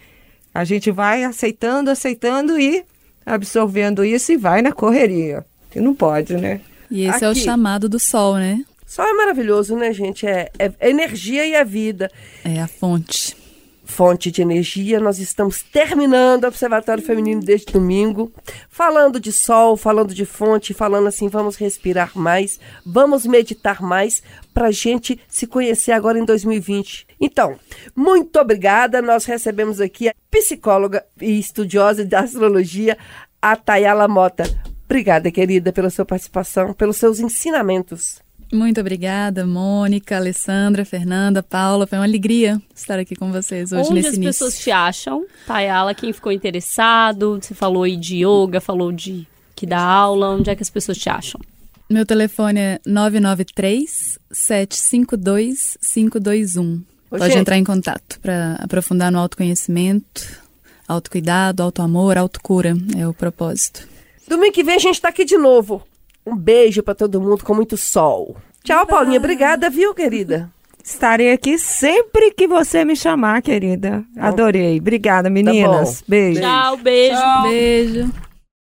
A 0.54 0.64
gente 0.64 0.90
vai 0.90 1.26
aceitando, 1.26 1.90
aceitando 1.90 2.58
e 2.58 2.86
absorvendo 3.26 4.06
isso 4.06 4.32
e 4.32 4.38
vai 4.38 4.62
na 4.62 4.72
correria. 4.72 5.46
Que 5.70 5.82
não 5.82 5.94
pode, 5.94 6.38
né? 6.38 6.62
E 6.90 7.06
esse 7.06 7.26
é 7.26 7.28
o 7.28 7.32
Aqui. 7.32 7.42
chamado 7.42 7.90
do 7.90 8.00
sol, 8.00 8.36
né? 8.36 8.64
Sol 8.86 9.06
é 9.06 9.14
maravilhoso, 9.14 9.76
né, 9.76 9.92
gente? 9.92 10.28
É, 10.28 10.52
é 10.60 10.90
energia 10.90 11.46
e 11.46 11.54
é 11.54 11.66
vida. 11.66 12.10
É 12.44 12.62
a 12.62 12.68
fonte. 12.68 13.36
fonte 13.84 14.30
de 14.30 14.44
energia. 14.44 15.00
Nós 15.00 15.18
estamos 15.18 15.64
terminando 15.64 16.44
o 16.44 16.48
Observatório 16.48 17.04
Feminino 17.04 17.42
deste 17.42 17.74
domingo, 17.74 18.32
falando 18.70 19.20
de 19.20 19.32
sol, 19.32 19.76
falando 19.76 20.14
de 20.14 20.24
fonte, 20.24 20.74
falando 20.74 21.08
assim, 21.08 21.28
vamos 21.28 21.56
respirar 21.56 22.12
mais, 22.16 22.60
vamos 22.86 23.26
meditar 23.26 23.82
mais 23.82 24.22
para 24.54 24.68
a 24.68 24.72
gente 24.72 25.20
se 25.28 25.48
conhecer 25.48 25.92
agora 25.92 26.20
em 26.20 26.26
2020. 26.26 27.08
Então, 27.20 27.58
muito 27.96 28.40
obrigada. 28.40 29.02
Nós 29.02 29.26
recebemos 29.26 29.82
aqui 29.82 30.10
a 30.10 30.14
psicóloga 30.30 31.04
e 31.20 31.40
estudiosa 31.40 32.06
da 32.06 32.20
astrologia, 32.20 32.98
a 33.42 33.56
Tayala 33.56 34.08
Mota. 34.08 34.44
Obrigada, 34.86 35.32
querida, 35.32 35.74
pela 35.74 35.90
sua 35.90 36.06
participação, 36.06 36.72
pelos 36.72 36.98
seus 36.98 37.20
ensinamentos. 37.20 38.24
Muito 38.54 38.80
obrigada, 38.80 39.46
Mônica, 39.46 40.16
Alessandra, 40.16 40.86
Fernanda, 40.86 41.42
Paula. 41.42 41.88
Foi 41.88 41.98
uma 41.98 42.06
alegria 42.06 42.62
estar 42.76 43.00
aqui 43.00 43.16
com 43.16 43.32
vocês 43.32 43.72
hoje 43.72 43.84
Onde 43.90 43.94
nesse 43.96 44.10
as 44.10 44.16
início. 44.16 44.46
pessoas 44.46 44.60
te 44.60 44.72
acham? 44.72 45.26
Tayala, 45.48 45.94
quem 45.94 46.14
ficou 46.14 46.32
interessado? 46.32 47.40
Você 47.42 47.54
falou 47.54 47.84
aí 47.84 47.98
de 47.98 48.24
yoga, 48.26 48.62
falou 48.62 48.92
de 48.92 49.28
que 49.56 49.66
dá 49.66 49.80
aula. 49.80 50.30
Onde 50.30 50.50
é 50.50 50.56
que 50.56 50.62
as 50.64 50.70
pessoas 50.70 50.98
te 50.98 51.10
acham? 51.10 51.42
Meu 51.90 52.06
telefone 52.06 52.60
é 52.60 52.80
993 52.86 54.20
752 54.32 55.78
521. 55.94 56.84
Ô, 57.12 57.18
Pode 57.18 57.26
gente. 57.28 57.38
entrar 57.40 57.58
em 57.58 57.64
contato 57.64 58.20
para 58.20 58.54
aprofundar 58.60 59.12
no 59.12 59.20
autoconhecimento, 59.20 60.42
autocuidado, 60.88 61.62
autoamor, 61.64 62.18
autocura. 62.18 62.74
É 62.98 63.08
o 63.08 63.14
propósito. 63.14 63.88
Domingo 64.28 64.54
que 64.54 64.64
vem 64.64 64.76
a 64.76 64.80
gente 64.80 64.96
está 64.96 65.10
aqui 65.10 65.26
de 65.26 65.38
novo. 65.38 65.84
Um 66.26 66.36
beijo 66.36 66.82
para 66.82 66.96
todo 66.96 67.22
mundo 67.22 67.44
com 67.44 67.54
muito 67.54 67.78
sol. 67.78 68.36
Tchau, 68.64 68.86
Paulinha. 68.88 69.20
Obrigada, 69.20 69.70
viu, 69.70 69.94
querida? 69.94 70.50
Estarei 70.84 71.32
aqui 71.32 71.58
sempre 71.58 72.32
que 72.32 72.48
você 72.48 72.86
me 72.86 72.96
chamar, 72.96 73.42
querida. 73.42 74.04
Adorei. 74.18 74.80
Obrigada, 74.80 75.30
meninas. 75.30 76.04
Beijo. 76.08 76.42
Tchau, 76.42 76.78
beijo. 76.78 77.42
Beijo. 77.44 78.25